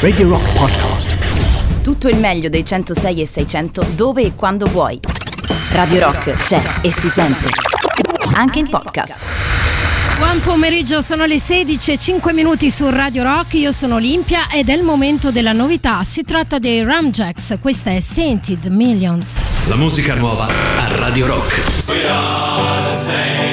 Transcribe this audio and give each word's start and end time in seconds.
Radio 0.00 0.28
Rock 0.28 0.52
Podcast. 0.52 1.16
Tutto 1.82 2.08
il 2.08 2.18
meglio 2.18 2.50
dei 2.50 2.64
106 2.64 3.22
e 3.22 3.26
600 3.26 3.86
dove 3.94 4.22
e 4.22 4.34
quando 4.34 4.66
vuoi. 4.66 5.00
Radio 5.70 6.00
Rock 6.00 6.32
c'è 6.32 6.62
e 6.82 6.92
si 6.92 7.08
sente. 7.08 7.48
Anche 8.34 8.58
in 8.58 8.68
podcast. 8.68 9.26
Buon 10.18 10.40
pomeriggio, 10.42 11.00
sono 11.00 11.24
le 11.24 11.38
16 11.38 11.92
e 11.92 11.98
5 11.98 12.32
minuti 12.34 12.70
su 12.70 12.88
Radio 12.90 13.22
Rock, 13.22 13.54
io 13.54 13.72
sono 13.72 13.94
Olimpia 13.94 14.50
ed 14.52 14.68
è 14.68 14.74
il 14.74 14.82
momento 14.82 15.30
della 15.30 15.52
novità, 15.52 16.02
si 16.04 16.24
tratta 16.24 16.58
dei 16.58 16.84
Ramjacks, 16.84 17.56
questa 17.60 17.90
è 17.90 18.00
Sainted 18.00 18.66
Millions. 18.66 19.38
La 19.68 19.76
musica 19.76 20.14
nuova 20.14 20.46
a 20.46 20.96
Radio 20.96 21.26
Rock. 21.26 21.86
We 21.88 22.06
are 22.06 22.90
the 22.90 22.94
sainted 22.94 23.49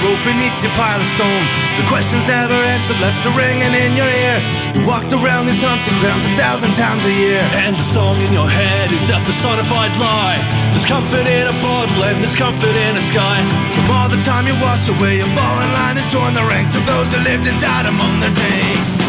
a 0.00 0.06
song 0.06 0.08
you 0.08 0.08
wrote 0.08 0.24
beneath 0.24 0.62
your 0.62 0.72
pile 0.72 1.00
of 1.00 1.06
stone. 1.06 1.44
The 1.76 1.84
questions 1.88 2.28
never 2.28 2.54
answered, 2.54 3.00
left 3.00 3.24
a 3.26 3.30
ringing 3.36 3.72
in 3.72 3.96
your 3.96 4.08
ear. 4.08 4.38
You 4.74 4.86
walked 4.86 5.12
around 5.12 5.46
these 5.46 5.62
hunting 5.62 5.98
grounds 6.00 6.24
a 6.26 6.36
thousand 6.36 6.74
times 6.74 7.04
a 7.06 7.12
year. 7.12 7.40
And 7.64 7.76
the 7.76 7.84
song 7.84 8.16
in 8.20 8.32
your 8.32 8.48
head 8.48 8.92
is 8.92 9.10
a 9.10 9.20
personified 9.20 9.96
lie. 9.96 10.40
There's 10.70 10.86
comfort 10.86 11.28
in 11.28 11.46
a 11.48 11.56
bottle 11.60 12.04
and 12.04 12.20
there's 12.20 12.36
comfort 12.36 12.76
in 12.76 12.96
a 12.96 13.02
sky. 13.02 13.44
From 13.74 13.90
all 13.90 14.08
the 14.08 14.20
time 14.22 14.46
you 14.46 14.54
wash 14.60 14.88
away, 14.88 15.18
you 15.18 15.28
fall 15.36 15.56
in 15.60 15.70
line 15.72 15.96
and 15.96 16.08
join 16.08 16.34
the 16.34 16.44
ranks 16.48 16.74
of 16.76 16.86
those 16.86 17.12
who 17.12 17.20
lived 17.24 17.46
and 17.46 17.58
died 17.60 17.86
among 17.86 18.20
their 18.20 18.34
day. 18.34 18.99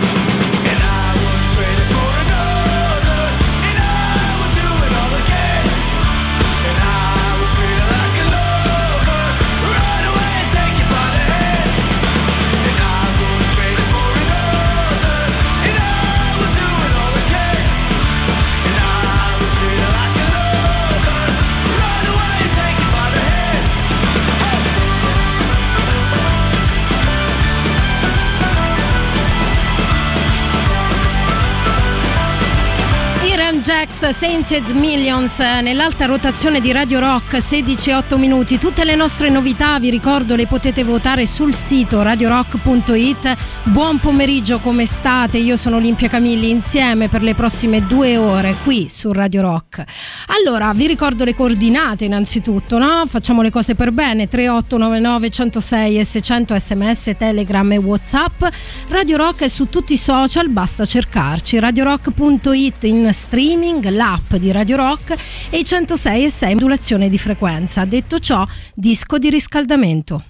Sainted 34.09 34.72
Millions 34.72 35.39
eh, 35.39 35.62
nell'alta 35.62 36.06
rotazione 36.06 36.59
di 36.59 36.72
Radio 36.72 37.00
Rock 37.00 37.38
16-8 37.38 38.17
minuti. 38.17 38.57
Tutte 38.57 38.84
le 38.84 38.95
nostre 38.95 39.29
novità, 39.29 39.79
vi 39.79 39.91
ricordo, 39.91 40.35
le 40.35 40.47
potete 40.47 40.84
votare 40.84 41.28
sul 41.28 41.56
sito 41.56 42.01
radiorock.it. 42.01 43.38
Buon 43.66 44.00
pomeriggio, 44.00 44.57
come 44.57 44.88
state? 44.88 45.38
Io 45.38 45.56
sono 45.56 45.75
Olimpia 45.75 46.09
Camilli 46.09 46.50
insieme 46.50 47.09
per 47.09 47.22
le 47.22 47.35
prossime 47.35 47.85
due 47.85 48.17
ore 48.17 48.56
qui 48.63 48.90
su 48.90 49.11
Radio 49.13 49.41
Rock. 49.41 49.84
Allora, 50.28 50.73
vi 50.73 50.88
ricordo 50.88 51.23
le 51.23 51.35
coordinate 51.35 52.06
innanzitutto, 52.06 52.79
no? 52.79 53.03
Facciamo 53.06 53.44
le 53.44 53.51
cose 53.51 53.75
per 53.75 53.91
bene. 53.91 54.28
3899 54.28 55.29
106 55.29 56.00
e 56.00 56.03
600 56.03 56.57
sms, 56.57 57.11
telegram 57.17 57.72
e 57.72 57.78
whatsapp. 57.78 58.44
Radio 58.88 59.17
Rock 59.17 59.44
è 59.44 59.47
su 59.47 59.69
tutti 59.69 59.94
i 59.94 59.97
social, 59.97 60.50
basta 60.50 60.85
cercarci. 60.85 61.59
radiorock.it 61.59 62.84
in 62.85 63.09
streaming, 63.13 63.90
l'app 63.91 64.35
di 64.35 64.52
Radio 64.52 64.78
Rock 64.78 65.16
e 65.50 65.57
i 65.57 65.63
106 65.63 66.25
e 66.25 66.29
6 66.29 66.53
modulazione 66.53 67.09
di 67.09 67.18
frequenza. 67.18 67.85
Detto 67.85 68.19
ciò, 68.19 68.46
disco 68.74 69.17
di 69.17 69.29
riscaldamento. 69.29 70.23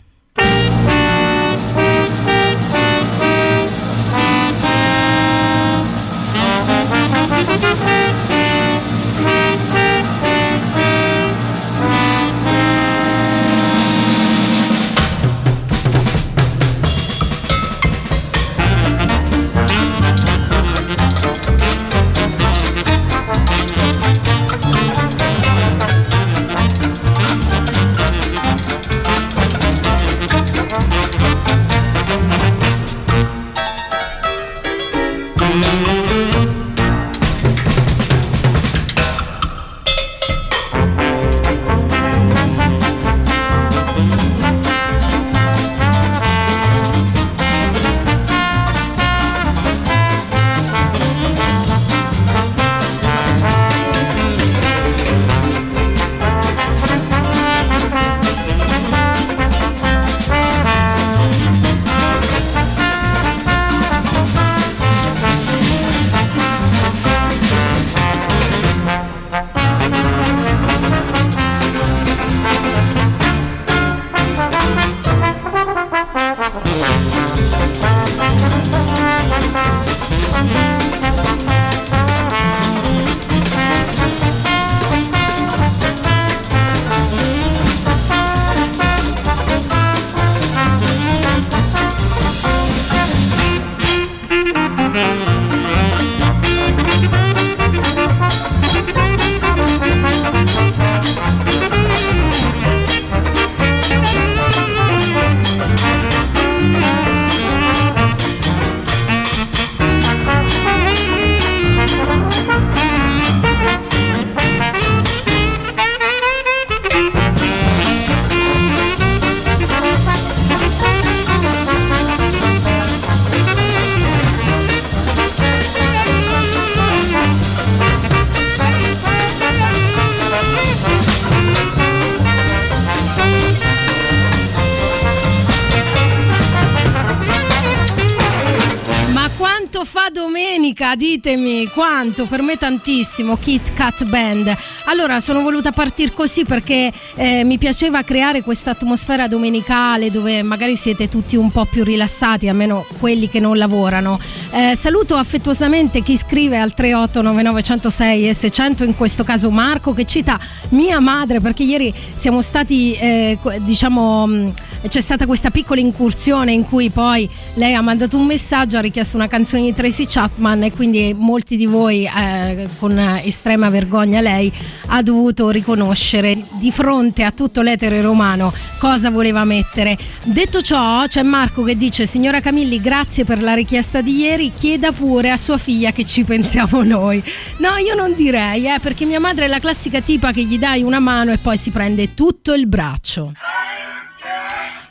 Musica, 140.81 140.95
ditemi 140.95 141.68
quanto, 141.68 142.25
per 142.25 142.42
me 142.42 142.56
tantissimo, 142.56 143.38
Kit 143.38 143.74
Kat 143.74 144.06
Band. 144.06 144.53
Allora, 144.86 145.19
sono 145.19 145.42
voluta 145.42 145.71
partire 145.71 146.13
così 146.13 146.44
perché 146.44 146.92
eh, 147.15 147.44
mi 147.44 147.57
piaceva 147.57 148.01
creare 148.03 148.42
questa 148.42 148.71
atmosfera 148.71 149.27
domenicale 149.27 150.09
dove 150.09 150.42
magari 150.44 150.75
siete 150.75 151.07
tutti 151.07 151.36
un 151.36 151.51
po' 151.51 151.65
più 151.65 151.83
rilassati, 151.83 152.48
almeno 152.48 152.86
quelli 153.00 153.30
che 153.30 153.39
non 153.39 153.57
lavorano. 153.57 154.19
Eh, 154.51 154.75
saluto 154.75 155.15
affettuosamente 155.15 156.01
chi 156.01 156.18
scrive 156.18 156.57
al 156.57 156.74
3899106 156.75 158.27
e 158.30 158.33
600, 158.33 158.83
in 158.83 158.95
questo 158.95 159.24
caso 159.24 159.51
Marco, 159.51 159.94
che 159.94 160.06
cita 160.06 160.39
mia 160.69 161.00
madre 161.00 161.39
perché 161.39 161.63
ieri 161.63 161.94
siamo 162.15 162.42
stati, 162.42 162.94
eh, 162.94 163.38
diciamo, 163.59 164.51
c'è 164.88 165.01
stata 165.01 165.25
questa 165.25 165.51
piccola 165.51 165.80
incursione 165.80 166.51
in 166.51 166.63
cui 166.63 166.89
poi 166.89 167.30
lei 167.56 167.74
ha 167.75 167.81
mandato 167.81 168.18
un 168.18 168.25
messaggio, 168.25 168.78
ha 168.78 168.81
richiesto 168.81 169.16
una 169.16 169.28
canzone 169.28 169.63
di 169.63 169.74
Tracy 169.74 170.06
Chapman 170.07 170.63
e 170.63 170.72
quindi 170.72 171.13
molti 171.16 171.56
di 171.56 171.66
voi 171.66 172.06
eh, 172.06 172.68
con 172.80 172.98
estrema 173.24 173.69
vergogna 173.69 174.22
lei 174.22 174.51
ha 174.88 175.01
dovuto 175.01 175.50
riconoscere 175.50 176.38
di 176.51 176.72
fronte 176.72 177.24
a 177.24 177.31
tutto 177.31 177.62
l'etere 177.62 178.01
romano 178.01 178.51
cosa 178.80 179.10
voleva 179.10 179.44
mettere. 179.45 179.98
Detto 180.24 180.62
ciò 180.62 181.06
c'è 181.06 181.24
Marco 181.24 181.63
che 181.63 181.77
dice 181.77 182.07
signora 182.07 182.39
Camilli 182.39 182.81
grazie 182.81 183.24
per 183.24 183.42
la 183.42 183.54
richiesta 183.54 184.01
di 184.01 184.18
ieri, 184.18 184.51
chieda 184.54 184.92
pure 184.92 185.31
a 185.31 185.38
sua 185.38 185.57
figlia 185.57 185.92
che 185.92 186.06
ci 186.06 186.24
pensiamo 186.24 186.81
noi. 186.84 187.24
No 187.57 187.77
io 187.77 187.95
non 187.95 188.16
direi 188.16 188.66
eh, 188.66 188.80
perché 188.81 189.06
mia 189.06 189.19
madre 189.19 189.45
è 189.45 189.48
la 189.48 189.60
classica 189.60 190.01
tipa 190.01 190.31
che 190.31 190.44
gli 190.44 190.57
dai 190.57 190.81
una 190.81 191.00
mano 191.00 191.31
e 191.31 191.38
poi 191.38 191.57
si 191.57 191.69
prende 191.69 192.13
tutto 192.13 192.54
il 192.54 192.68
braccio. 192.68 193.34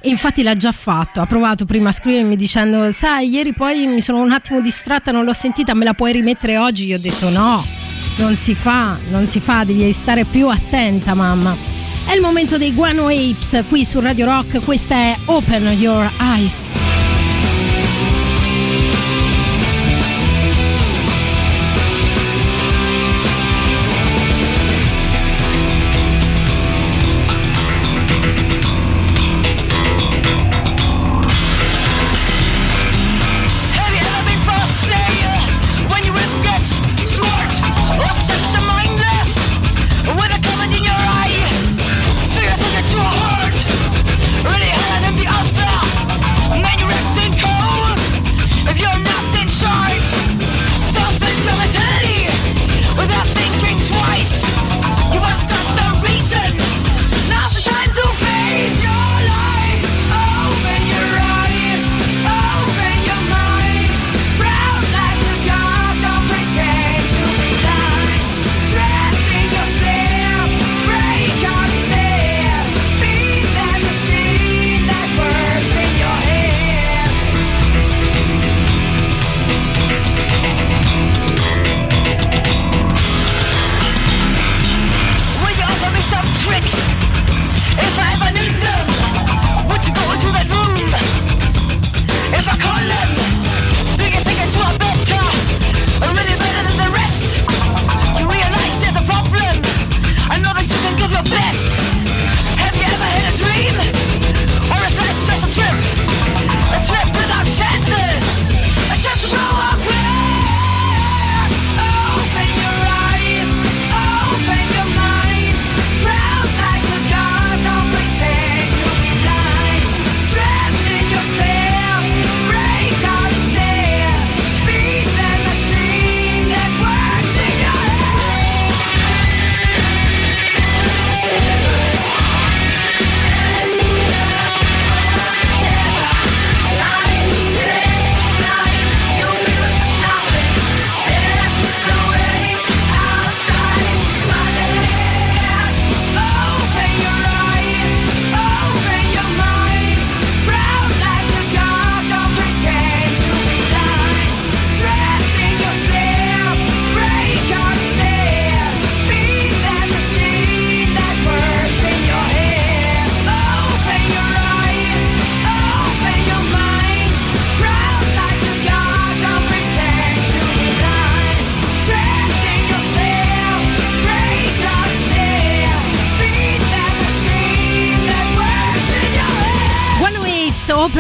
Infatti 0.05 0.43
l'ha 0.43 0.57
già 0.57 0.73
fatto, 0.73 1.21
ha 1.21 1.27
provato 1.27 1.67
prima 1.67 1.91
a 1.91 1.93
scrivermi 1.93 2.35
dicendo 2.35 2.91
sai 2.91 3.29
ieri 3.29 3.53
poi 3.53 3.87
mi 3.87 4.01
sono 4.01 4.21
un 4.21 4.33
attimo 4.33 4.61
distratta, 4.61 5.11
non 5.11 5.25
l'ho 5.25 5.35
sentita, 5.35 5.75
me 5.75 5.85
la 5.85 5.93
puoi 5.93 6.13
rimettere 6.13 6.57
oggi? 6.57 6.87
Io 6.87 6.97
ho 6.97 7.01
detto 7.01 7.29
no, 7.29 7.63
non 8.17 8.35
si 8.35 8.55
fa, 8.55 8.99
non 9.11 9.27
si 9.27 9.41
fa, 9.41 9.65
devi 9.65 9.93
stare 9.93 10.25
più 10.25 10.49
attenta 10.49 11.15
mamma. 11.15 11.55
È 12.07 12.15
il 12.15 12.23
momento 12.23 12.57
dei 12.57 12.73
Guano 12.73 13.09
Apes 13.09 13.65
qui 13.69 13.85
su 13.85 14.01
Radio 14.01 14.25
Rock, 14.25 14.65
questa 14.65 14.95
è 14.95 15.17
Open 15.27 15.67
Your 15.79 16.11
Eyes. 16.19 17.30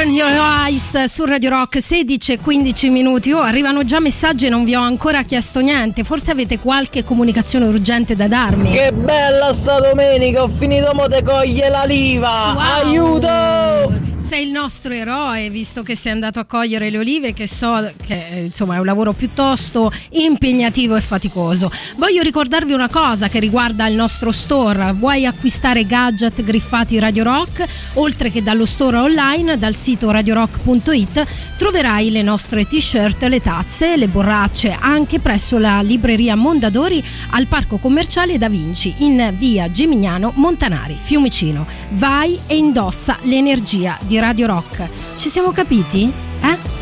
Open 0.00 0.14
Your 0.14 0.30
Eyes 0.30 1.04
su 1.04 1.26
Radio 1.26 1.50
Rock 1.50 1.78
16 1.78 2.32
e 2.32 2.38
15 2.38 2.88
minuti. 2.88 3.32
Oh, 3.32 3.40
arrivano 3.42 3.84
già 3.84 4.00
messaggi 4.00 4.46
e 4.46 4.48
non 4.48 4.64
vi 4.64 4.74
ho 4.74 4.80
ancora 4.80 5.24
chiesto 5.24 5.60
niente. 5.60 6.04
Forse 6.04 6.30
avete 6.30 6.58
qualche 6.58 7.04
comunicazione 7.04 7.66
urgente 7.66 8.16
da 8.16 8.26
darmi. 8.26 8.70
Che 8.70 8.92
bella 8.92 9.52
sta 9.52 9.78
domenica, 9.78 10.42
ho 10.42 10.48
finito 10.48 10.94
mo 10.94 11.06
te 11.06 11.22
coglie 11.22 11.68
la 11.68 11.84
liva! 11.84 12.54
Wow! 12.54 12.86
Aiuto! 12.86 14.09
Sei 14.20 14.44
il 14.44 14.50
nostro 14.50 14.92
eroe, 14.92 15.48
visto 15.48 15.82
che 15.82 15.96
sei 15.96 16.12
andato 16.12 16.38
a 16.40 16.44
cogliere 16.44 16.90
le 16.90 16.98
olive, 16.98 17.32
che 17.32 17.48
so 17.48 17.90
che 18.04 18.42
insomma 18.44 18.74
è 18.76 18.78
un 18.78 18.84
lavoro 18.84 19.14
piuttosto 19.14 19.90
impegnativo 20.10 20.94
e 20.94 21.00
faticoso. 21.00 21.72
Voglio 21.96 22.22
ricordarvi 22.22 22.74
una 22.74 22.90
cosa 22.90 23.28
che 23.28 23.40
riguarda 23.40 23.88
il 23.88 23.94
nostro 23.94 24.30
store. 24.30 24.92
Vuoi 24.92 25.24
acquistare 25.24 25.86
gadget 25.86 26.44
griffati 26.44 26.98
Radio 26.98 27.24
Rock? 27.24 27.64
Oltre 27.94 28.30
che 28.30 28.42
dallo 28.42 28.66
store 28.66 28.98
online, 28.98 29.56
dal 29.56 29.74
sito 29.74 30.10
radiorock.it, 30.10 31.26
troverai 31.56 32.10
le 32.10 32.22
nostre 32.22 32.66
t-shirt, 32.66 33.22
le 33.22 33.40
tazze, 33.40 33.96
le 33.96 34.06
borracce 34.06 34.76
anche 34.78 35.18
presso 35.18 35.56
la 35.56 35.80
libreria 35.80 36.36
Mondadori 36.36 37.02
al 37.30 37.46
Parco 37.46 37.78
Commerciale 37.78 38.36
Da 38.36 38.50
Vinci 38.50 38.94
in 38.98 39.34
via 39.38 39.70
Gimignano 39.70 40.32
Montanari, 40.36 40.94
Fiumicino. 40.94 41.66
Vai 41.92 42.38
e 42.46 42.56
indossa 42.56 43.16
l'energia 43.22 43.98
di 44.09 44.09
Radio 44.18 44.46
Rock. 44.46 44.88
Ci 45.16 45.28
siamo 45.28 45.52
capiti? 45.52 46.12
Eh? 46.40 46.79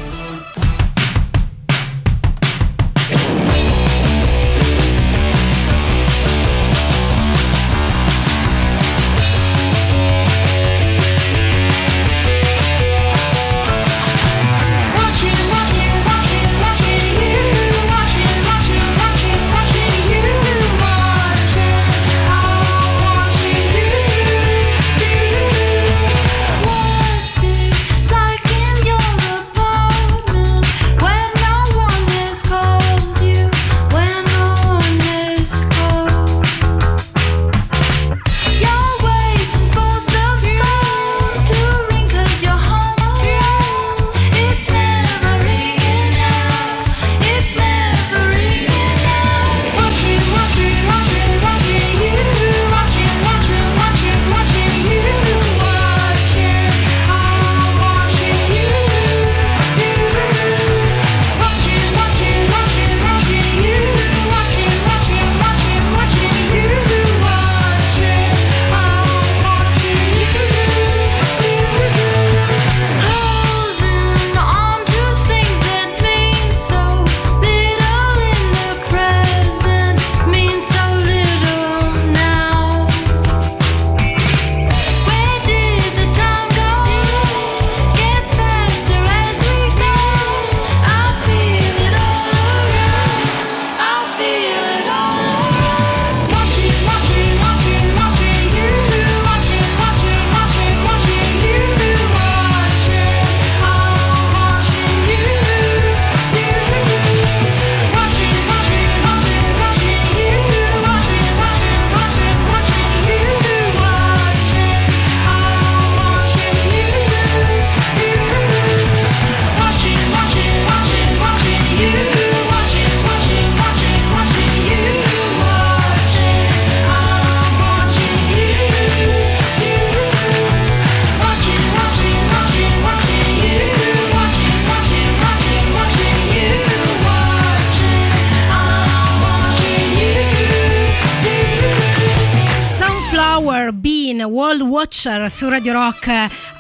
Watcher 145.09 145.31
su 145.31 145.49
Radio 145.49 145.73
Rock. 145.73 146.09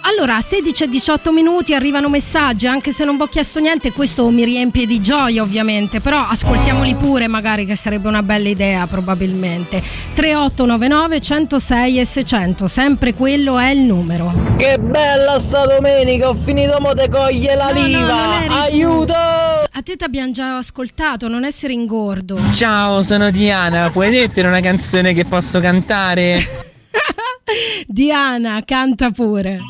Allora, 0.02 0.37
a 0.37 0.40
16 0.40 0.85
e 0.85 0.88
18 0.88 1.33
minuti 1.33 1.75
arrivano 1.75 2.09
messaggi, 2.09 2.67
anche 2.67 2.93
se 2.93 3.05
non 3.05 3.17
vi 3.17 3.23
ho 3.23 3.26
chiesto 3.26 3.61
niente, 3.61 3.93
questo 3.93 4.26
mi 4.31 4.43
riempie 4.43 4.87
di 4.87 5.00
gioia 5.02 5.43
ovviamente, 5.43 6.00
però 6.00 6.19
ascoltiamoli 6.21 6.95
pure 6.95 7.28
magari 7.28 7.67
che 7.67 7.76
sarebbe 7.76 8.09
una 8.09 8.23
bella 8.23 8.49
idea 8.49 8.87
probabilmente. 8.87 9.83
3899 10.14 11.21
106 11.21 12.00
e 12.00 12.05
600, 12.07 12.67
sempre 12.67 13.12
quello 13.12 13.59
è 13.59 13.69
il 13.69 13.81
numero. 13.81 14.33
Che 14.57 14.78
bella 14.78 15.38
sta 15.38 15.67
domenica, 15.67 16.31
ho 16.31 16.35
finito 16.35 16.78
mo 16.81 16.95
te 16.95 17.09
coglie 17.11 17.55
la 17.55 17.71
No, 17.73 17.81
no, 17.81 17.87
liva. 17.87 18.17
tu. 18.47 18.52
Aiuto! 18.52 19.12
A 19.12 19.83
te 19.85 19.97
ti 19.97 20.05
abbiamo 20.05 20.31
già 20.33 20.57
ascoltato, 20.57 21.28
non 21.28 21.45
essere 21.45 21.75
ingordo. 21.75 22.38
Ciao, 22.55 23.02
sono 23.02 23.31
Diana. 23.31 23.90
Puoi 23.90 24.11
dirti 24.11 24.40
una 24.40 24.61
canzone 24.61 25.12
che 25.12 25.26
posso 25.26 25.61
cantare? 25.61 26.40
Diana, 27.87 28.62
canta 28.64 29.11
pure. 29.11 29.64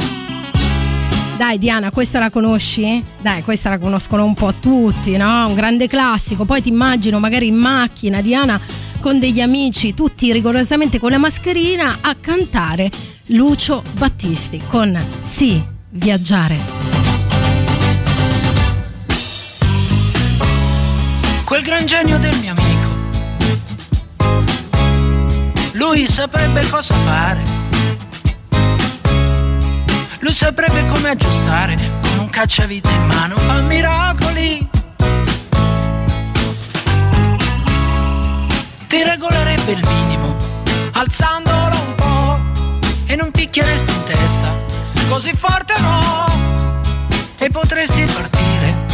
Dai 1.36 1.58
Diana, 1.58 1.90
questa 1.90 2.18
la 2.18 2.30
conosci? 2.30 3.02
Dai, 3.20 3.42
questa 3.44 3.70
la 3.70 3.78
conoscono 3.78 4.24
un 4.24 4.34
po' 4.34 4.54
tutti, 4.54 5.16
no? 5.16 5.46
Un 5.46 5.54
grande 5.54 5.86
classico. 5.86 6.44
Poi 6.44 6.60
ti 6.60 6.68
immagino 6.68 7.18
magari 7.20 7.46
in 7.46 7.56
macchina, 7.56 8.20
Diana 8.20 8.60
con 9.00 9.20
degli 9.20 9.40
amici, 9.40 9.94
tutti 9.94 10.32
rigorosamente 10.32 10.98
con 10.98 11.12
la 11.12 11.18
mascherina, 11.18 11.98
a 12.00 12.16
cantare 12.20 12.90
Lucio 13.26 13.82
Battisti 13.96 14.60
con 14.68 15.00
Sì, 15.20 15.62
viaggiare. 15.90 16.88
quel 21.44 21.62
gran 21.62 21.86
genio 21.86 22.18
del 22.18 22.36
mio 22.40 22.50
amico. 22.50 22.96
Lui 25.72 26.06
saprebbe 26.06 26.68
cosa 26.68 26.94
fare. 26.94 27.67
Lui 30.20 30.32
saprebbe 30.32 30.86
come 30.88 31.10
aggiustare 31.10 31.76
con 31.76 32.18
un 32.18 32.28
cacciavite 32.28 32.90
in 32.90 33.06
mano, 33.06 33.36
fa 33.38 33.60
miracoli. 33.60 34.68
Ti 38.88 39.02
regolerebbe 39.04 39.72
il 39.72 39.86
minimo, 39.86 40.36
alzandolo 40.92 41.76
un 41.78 41.94
po' 41.94 42.40
e 43.06 43.16
non 43.16 43.30
picchieresti 43.30 43.92
in 43.92 44.04
testa, 44.04 44.58
così 45.08 45.32
forte 45.38 45.74
no. 45.78 46.26
E 47.38 47.50
potresti 47.50 48.04
partire, 48.04 48.86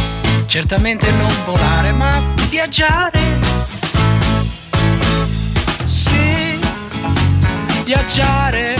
certamente 0.45 1.09
non 1.11 1.31
volare, 1.45 1.91
ma 1.93 2.21
viaggiare. 2.49 3.19
Sì, 5.85 6.59
viaggiare, 7.83 8.75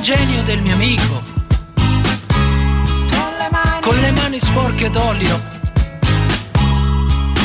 genio 0.00 0.42
del 0.44 0.60
mio 0.62 0.74
amico. 0.74 1.22
Con 3.80 3.96
le 3.96 4.10
mani. 4.10 4.38
Sporche 4.40 4.88
d'olio. 4.88 5.38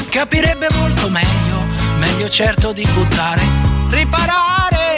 Capirebbe 0.10 0.70
molto 0.80 1.10
meglio, 1.10 1.62
meglio 1.98 2.30
certo 2.30 2.72
di 2.72 2.88
buttare, 2.94 3.42
riparare, 3.90 4.96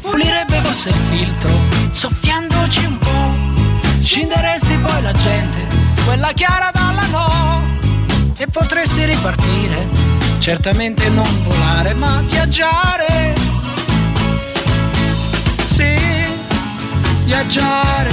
pulirebbe 0.00 0.60
forse 0.62 0.90
il 0.90 0.94
filtro, 1.10 1.50
soffiandoci 1.90 2.84
un 2.84 2.98
po', 2.98 4.00
scinderesti 4.00 4.78
poi 4.78 5.02
la 5.02 5.12
gente, 5.12 5.66
quella 6.04 6.30
chiara 6.32 6.70
dalla 6.72 7.06
no, 7.06 7.78
e 8.38 8.46
potresti 8.46 9.06
ripartire, 9.06 9.88
certamente 10.38 11.08
non 11.08 11.26
volare, 11.42 11.94
ma 11.94 12.22
viaggiare. 12.28 13.39
Viaggiare, 17.30 18.10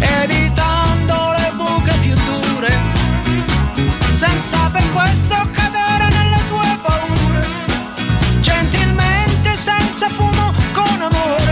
evitando 0.00 1.32
le 1.38 1.52
buche 1.54 1.92
più 2.00 2.16
dure, 2.16 2.76
senza 4.14 4.68
per 4.72 4.82
questo 4.92 5.36
cadere 5.52 6.08
nelle 6.08 6.40
tue 6.48 6.78
paure, 6.82 7.46
gentilmente, 8.40 9.56
senza 9.56 10.08
fumo, 10.08 10.52
con 10.72 11.00
amore, 11.02 11.43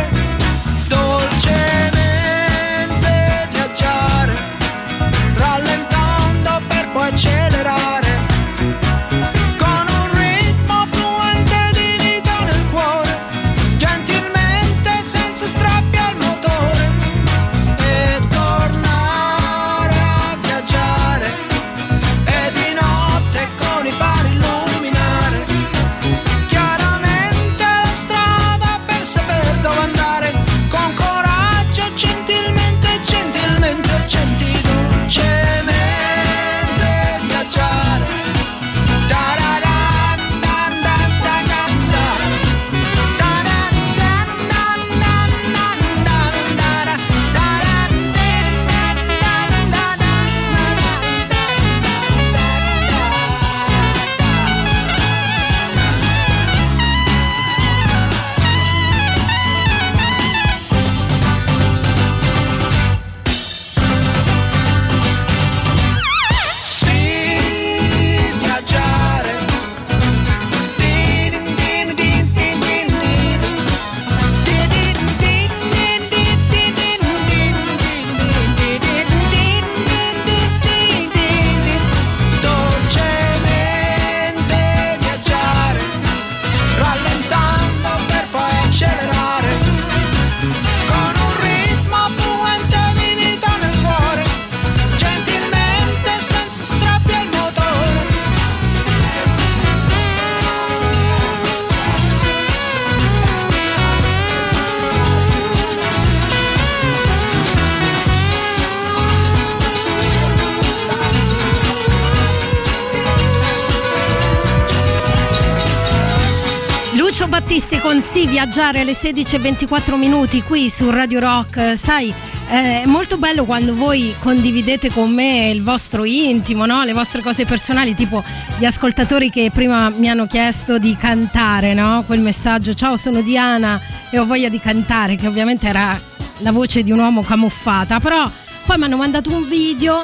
Sì 118.12 118.26
viaggiare 118.26 118.80
alle 118.80 118.92
16.24 118.92 119.96
minuti 119.96 120.42
qui 120.42 120.68
su 120.68 120.90
Radio 120.90 121.18
Rock. 121.18 121.78
Sai, 121.78 122.12
eh, 122.50 122.82
è 122.82 122.84
molto 122.84 123.16
bello 123.16 123.46
quando 123.46 123.74
voi 123.74 124.14
condividete 124.18 124.90
con 124.90 125.10
me 125.10 125.48
il 125.48 125.62
vostro 125.62 126.04
intimo, 126.04 126.66
no? 126.66 126.84
le 126.84 126.92
vostre 126.92 127.22
cose 127.22 127.46
personali, 127.46 127.94
tipo 127.94 128.22
gli 128.58 128.66
ascoltatori 128.66 129.30
che 129.30 129.50
prima 129.50 129.88
mi 129.88 130.10
hanno 130.10 130.26
chiesto 130.26 130.76
di 130.76 130.94
cantare, 130.94 131.72
no? 131.72 132.04
quel 132.06 132.20
messaggio, 132.20 132.74
ciao 132.74 132.98
sono 132.98 133.22
Diana 133.22 133.80
e 134.10 134.18
ho 134.18 134.26
voglia 134.26 134.50
di 134.50 134.60
cantare, 134.60 135.16
che 135.16 135.26
ovviamente 135.26 135.66
era 135.66 135.98
la 136.40 136.52
voce 136.52 136.82
di 136.82 136.92
un 136.92 136.98
uomo 136.98 137.22
camuffata, 137.22 137.98
però 137.98 138.30
poi 138.66 138.76
mi 138.76 138.84
hanno 138.84 138.98
mandato 138.98 139.34
un 139.34 139.48
video 139.48 140.02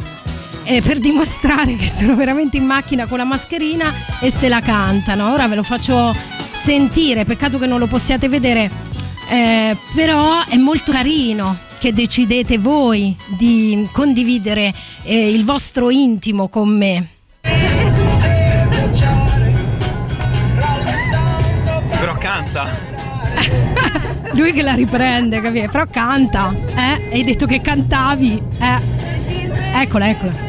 eh, 0.63 0.81
per 0.81 0.99
dimostrare 0.99 1.77
che 1.77 1.87
sono 1.87 2.15
veramente 2.15 2.57
in 2.57 2.65
macchina 2.65 3.05
con 3.05 3.19
la 3.19 3.25
mascherina 3.25 3.93
e 4.19 4.31
se 4.31 4.49
la 4.49 4.61
cantano. 4.61 5.31
Ora 5.31 5.47
ve 5.47 5.57
lo 5.57 5.63
faccio 5.63 6.38
sentire, 6.69 7.25
peccato 7.25 7.59
che 7.59 7.65
non 7.65 7.79
lo 7.79 7.87
possiate 7.87 8.29
vedere, 8.29 8.71
eh, 9.31 9.75
però 9.95 10.45
è 10.47 10.57
molto 10.59 10.93
carino 10.93 11.57
che 11.79 11.95
decidete 11.95 12.59
voi 12.59 13.17
di 13.39 13.89
condividere 13.91 14.75
eh, 15.05 15.31
il 15.31 15.47
vostro 15.47 15.89
intimo 15.89 16.49
con 16.49 16.69
me. 16.69 17.09
Sì, 21.85 21.97
però 21.97 22.15
canta. 22.19 22.69
Lui 24.37 24.53
che 24.53 24.61
la 24.61 24.75
riprende, 24.75 25.41
capito? 25.41 25.71
Però 25.71 25.87
canta, 25.91 26.53
eh? 26.53 27.09
Hai 27.13 27.25
detto 27.25 27.47
che 27.47 27.63
cantavi, 27.63 28.43
eh? 28.61 29.81
Eccola, 29.81 30.11
eccola. 30.11 30.48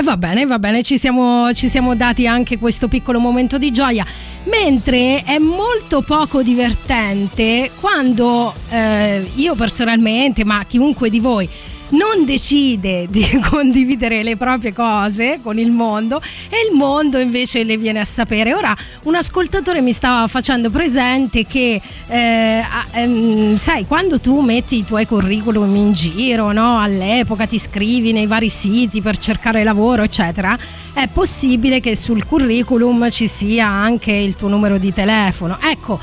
E 0.00 0.02
va 0.02 0.16
bene, 0.16 0.46
va 0.46 0.58
bene, 0.58 0.82
ci 0.82 0.96
siamo, 0.96 1.52
ci 1.52 1.68
siamo 1.68 1.94
dati 1.94 2.26
anche 2.26 2.56
questo 2.56 2.88
piccolo 2.88 3.20
momento 3.20 3.58
di 3.58 3.70
gioia. 3.70 4.02
Mentre 4.44 5.22
è 5.22 5.36
molto 5.36 6.00
poco 6.00 6.42
divertente 6.42 7.70
quando 7.78 8.54
eh, 8.70 9.30
io 9.34 9.54
personalmente, 9.54 10.42
ma 10.46 10.64
chiunque 10.66 11.10
di 11.10 11.20
voi, 11.20 11.46
non 11.90 12.24
decide 12.24 13.06
di 13.10 13.26
condividere 13.48 14.22
le 14.22 14.36
proprie 14.36 14.72
cose 14.72 15.40
con 15.42 15.58
il 15.58 15.70
mondo 15.70 16.20
e 16.48 16.68
il 16.68 16.76
mondo 16.76 17.18
invece 17.18 17.64
le 17.64 17.76
viene 17.76 18.00
a 18.00 18.04
sapere. 18.04 18.54
Ora 18.54 18.76
un 19.04 19.14
ascoltatore 19.14 19.80
mi 19.80 19.92
stava 19.92 20.26
facendo 20.28 20.70
presente 20.70 21.46
che 21.46 21.80
eh, 22.08 22.62
ehm, 22.92 23.56
sai 23.56 23.86
quando 23.86 24.20
tu 24.20 24.40
metti 24.40 24.78
i 24.78 24.84
tuoi 24.84 25.06
curriculum 25.06 25.74
in 25.74 25.92
giro, 25.92 26.52
no? 26.52 26.78
all'epoca 26.78 27.46
ti 27.46 27.58
scrivi 27.58 28.12
nei 28.12 28.26
vari 28.26 28.48
siti 28.50 29.00
per 29.00 29.18
cercare 29.18 29.64
lavoro 29.64 30.02
eccetera, 30.02 30.56
è 30.92 31.08
possibile 31.08 31.80
che 31.80 31.96
sul 31.96 32.26
curriculum 32.26 33.10
ci 33.10 33.26
sia 33.26 33.66
anche 33.66 34.12
il 34.12 34.36
tuo 34.36 34.48
numero 34.48 34.78
di 34.78 34.92
telefono. 34.92 35.58
Ecco, 35.62 35.98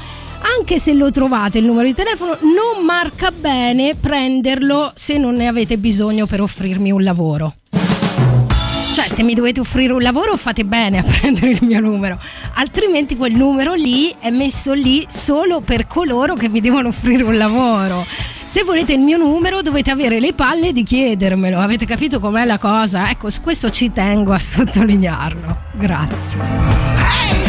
anche 0.55 0.79
se 0.79 0.93
lo 0.93 1.11
trovate 1.11 1.57
il 1.57 1.65
numero 1.65 1.87
di 1.87 1.93
telefono, 1.93 2.37
non 2.41 2.85
marca 2.85 3.31
bene 3.31 3.95
prenderlo 3.95 4.91
se 4.95 5.17
non 5.17 5.35
ne 5.35 5.47
avete 5.47 5.77
bisogno 5.77 6.25
per 6.25 6.41
offrirmi 6.41 6.91
un 6.91 7.03
lavoro. 7.03 7.55
Cioè, 8.93 9.07
se 9.07 9.21
mi 9.21 9.35
dovete 9.35 9.59
offrire 9.59 9.93
un 9.93 10.01
lavoro, 10.01 10.35
fate 10.37 10.65
bene 10.65 10.97
a 10.97 11.03
prendere 11.05 11.51
il 11.51 11.59
mio 11.61 11.79
numero, 11.79 12.19
altrimenti 12.53 13.15
quel 13.15 13.35
numero 13.35 13.75
lì 13.75 14.11
è 14.19 14.31
messo 14.31 14.73
lì 14.73 15.05
solo 15.07 15.61
per 15.61 15.85
coloro 15.85 16.33
che 16.33 16.49
mi 16.49 16.61
devono 16.61 16.87
offrire 16.87 17.23
un 17.23 17.37
lavoro. 17.37 18.05
Se 18.43 18.63
volete 18.63 18.93
il 18.93 19.01
mio 19.01 19.17
numero, 19.17 19.61
dovete 19.61 19.91
avere 19.91 20.19
le 20.19 20.33
palle 20.33 20.71
di 20.71 20.81
chiedermelo. 20.81 21.59
Avete 21.59 21.85
capito 21.85 22.19
com'è 22.19 22.45
la 22.45 22.57
cosa? 22.57 23.09
Ecco, 23.11 23.29
su 23.29 23.41
questo 23.41 23.69
ci 23.69 23.91
tengo 23.91 24.31
a 24.31 24.39
sottolinearlo. 24.39 25.61
Grazie. 25.73 26.39
I 26.41 27.46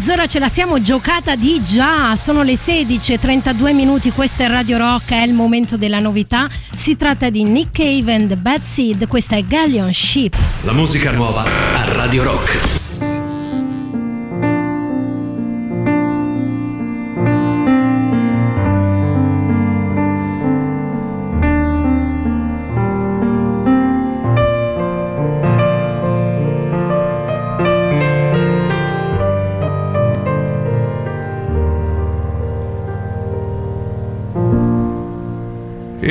mezz'ora 0.00 0.26
ce 0.26 0.38
la 0.38 0.48
siamo 0.48 0.80
giocata 0.80 1.36
di 1.36 1.62
già, 1.62 2.16
sono 2.16 2.42
le 2.42 2.56
16 2.56 3.12
e 3.12 3.18
32 3.18 3.74
minuti, 3.74 4.10
questa 4.12 4.44
è 4.44 4.48
Radio 4.48 4.78
Rock, 4.78 5.10
è 5.10 5.20
il 5.24 5.34
momento 5.34 5.76
della 5.76 5.98
novità. 5.98 6.48
Si 6.72 6.96
tratta 6.96 7.28
di 7.28 7.44
Nick 7.44 7.72
Cave 7.72 8.14
and 8.14 8.34
Bad 8.36 8.62
Seed, 8.62 9.06
questa 9.08 9.36
è 9.36 9.44
Galleon 9.44 9.92
Ship. 9.92 10.34
La 10.62 10.72
musica 10.72 11.10
nuova 11.10 11.44
a 11.44 11.92
Radio 11.92 12.22
Rock. 12.22 12.79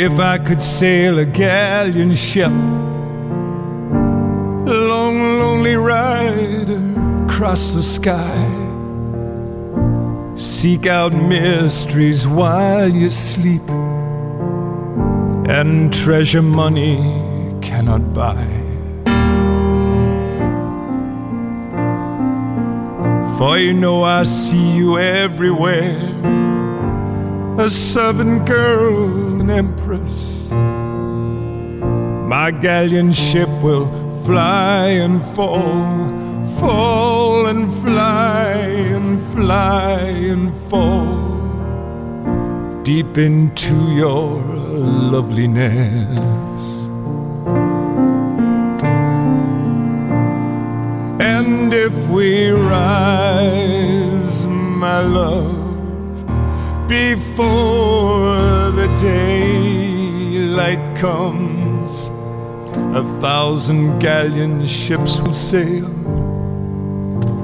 If 0.01 0.17
I 0.17 0.37
could 0.37 0.61
sail 0.61 1.19
a 1.19 1.25
galleon 1.25 2.15
ship, 2.15 2.47
a 2.47 2.51
long, 4.91 5.39
lonely 5.39 5.75
rider 5.75 7.25
across 7.25 7.73
the 7.73 7.81
sky, 7.81 8.39
seek 10.37 10.87
out 10.87 11.11
mysteries 11.11 12.29
while 12.29 12.89
you 12.89 13.09
sleep, 13.09 13.69
and 15.49 15.91
treasure 15.91 16.43
money 16.43 16.95
cannot 17.61 18.13
buy. 18.13 18.47
For 23.37 23.57
you 23.57 23.73
know 23.73 24.03
I 24.03 24.23
see 24.23 24.77
you 24.77 24.97
everywhere 24.97 26.19
a 27.59 27.69
servant 27.69 28.47
girl, 28.47 29.41
an 29.41 29.49
empress. 29.89 30.51
My 32.27 32.51
galleon 32.51 33.11
ship 33.11 33.49
will 33.63 33.87
fly 34.23 34.89
and 34.89 35.21
fall, 35.21 36.09
fall 36.59 37.47
and 37.47 37.71
fly 37.81 38.51
and 38.95 39.19
fly 39.33 40.01
and 40.01 40.53
fall 40.69 41.27
deep 42.83 43.17
into 43.17 43.75
your 43.91 44.35
loveliness. 45.11 46.65
And 51.21 51.73
if 51.73 52.07
we 52.07 52.49
rise, 52.49 54.47
my 54.47 54.99
love, 55.01 55.58
before 56.89 58.71
the 58.71 58.87
daylight 58.99 60.83
comes, 60.97 62.09
a 62.97 63.03
thousand 63.21 63.99
galleon 63.99 64.65
ships 64.65 65.21
will 65.21 65.31
sail 65.31 65.87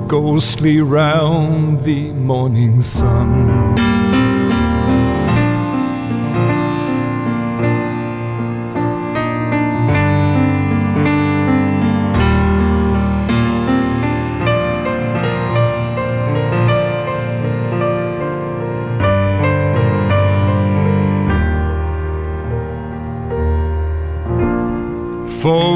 ghostly 0.08 0.82
round 0.82 1.84
the 1.84 2.12
morning 2.14 2.82
sun. 2.82 4.05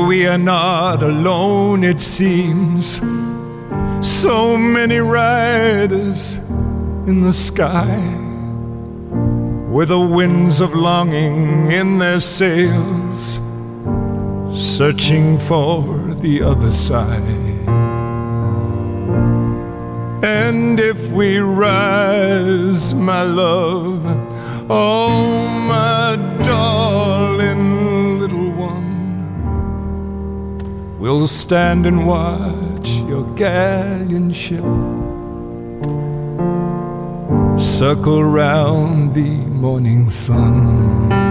We 0.10 0.26
are 0.26 0.39
not 0.39 1.04
alone, 1.04 1.84
it 1.84 2.02
seems. 2.02 3.00
So 4.02 4.58
many 4.58 4.98
riders 4.98 6.38
in 7.06 7.22
the 7.22 7.32
sky, 7.32 7.95
with 9.69 9.89
the 9.89 10.00
winds 10.00 10.62
of 10.62 10.74
longing 10.74 11.72
in 11.72 12.00
their 12.00 12.19
sails, 12.19 13.39
searching 14.52 15.38
for 15.38 16.15
the 16.15 16.41
other 16.41 16.72
side. 16.72 17.22
And 20.24 20.80
if 20.80 21.12
we 21.12 21.38
rise, 21.38 22.95
my 22.95 23.22
love, 23.22 24.02
oh, 24.72 25.48
my 25.67 26.15
darling 26.41 27.18
we'll 30.99 31.27
stand 31.27 31.85
and 31.85 32.05
watch 32.05 32.89
your 33.07 33.23
galleon 33.35 34.31
ship 34.31 34.63
circle 37.57 38.23
round 38.23 39.13
the 39.13 39.38
morning 39.47 40.09
sun. 40.09 41.29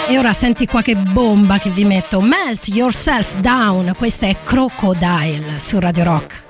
E 0.08 0.18
ora 0.18 0.34
senti 0.34 0.66
qua 0.66 0.82
che 0.82 0.96
bomba 0.96 1.60
che 1.60 1.70
vi 1.70 1.86
metto. 1.86 2.20
Melt 2.20 2.70
Yourself 2.70 3.38
Down. 3.38 3.94
Questa 3.96 4.26
è 4.26 4.36
Crocodile 4.44 5.60
su 5.60 5.80
Radio 5.80 6.04
Rock. 6.04 6.49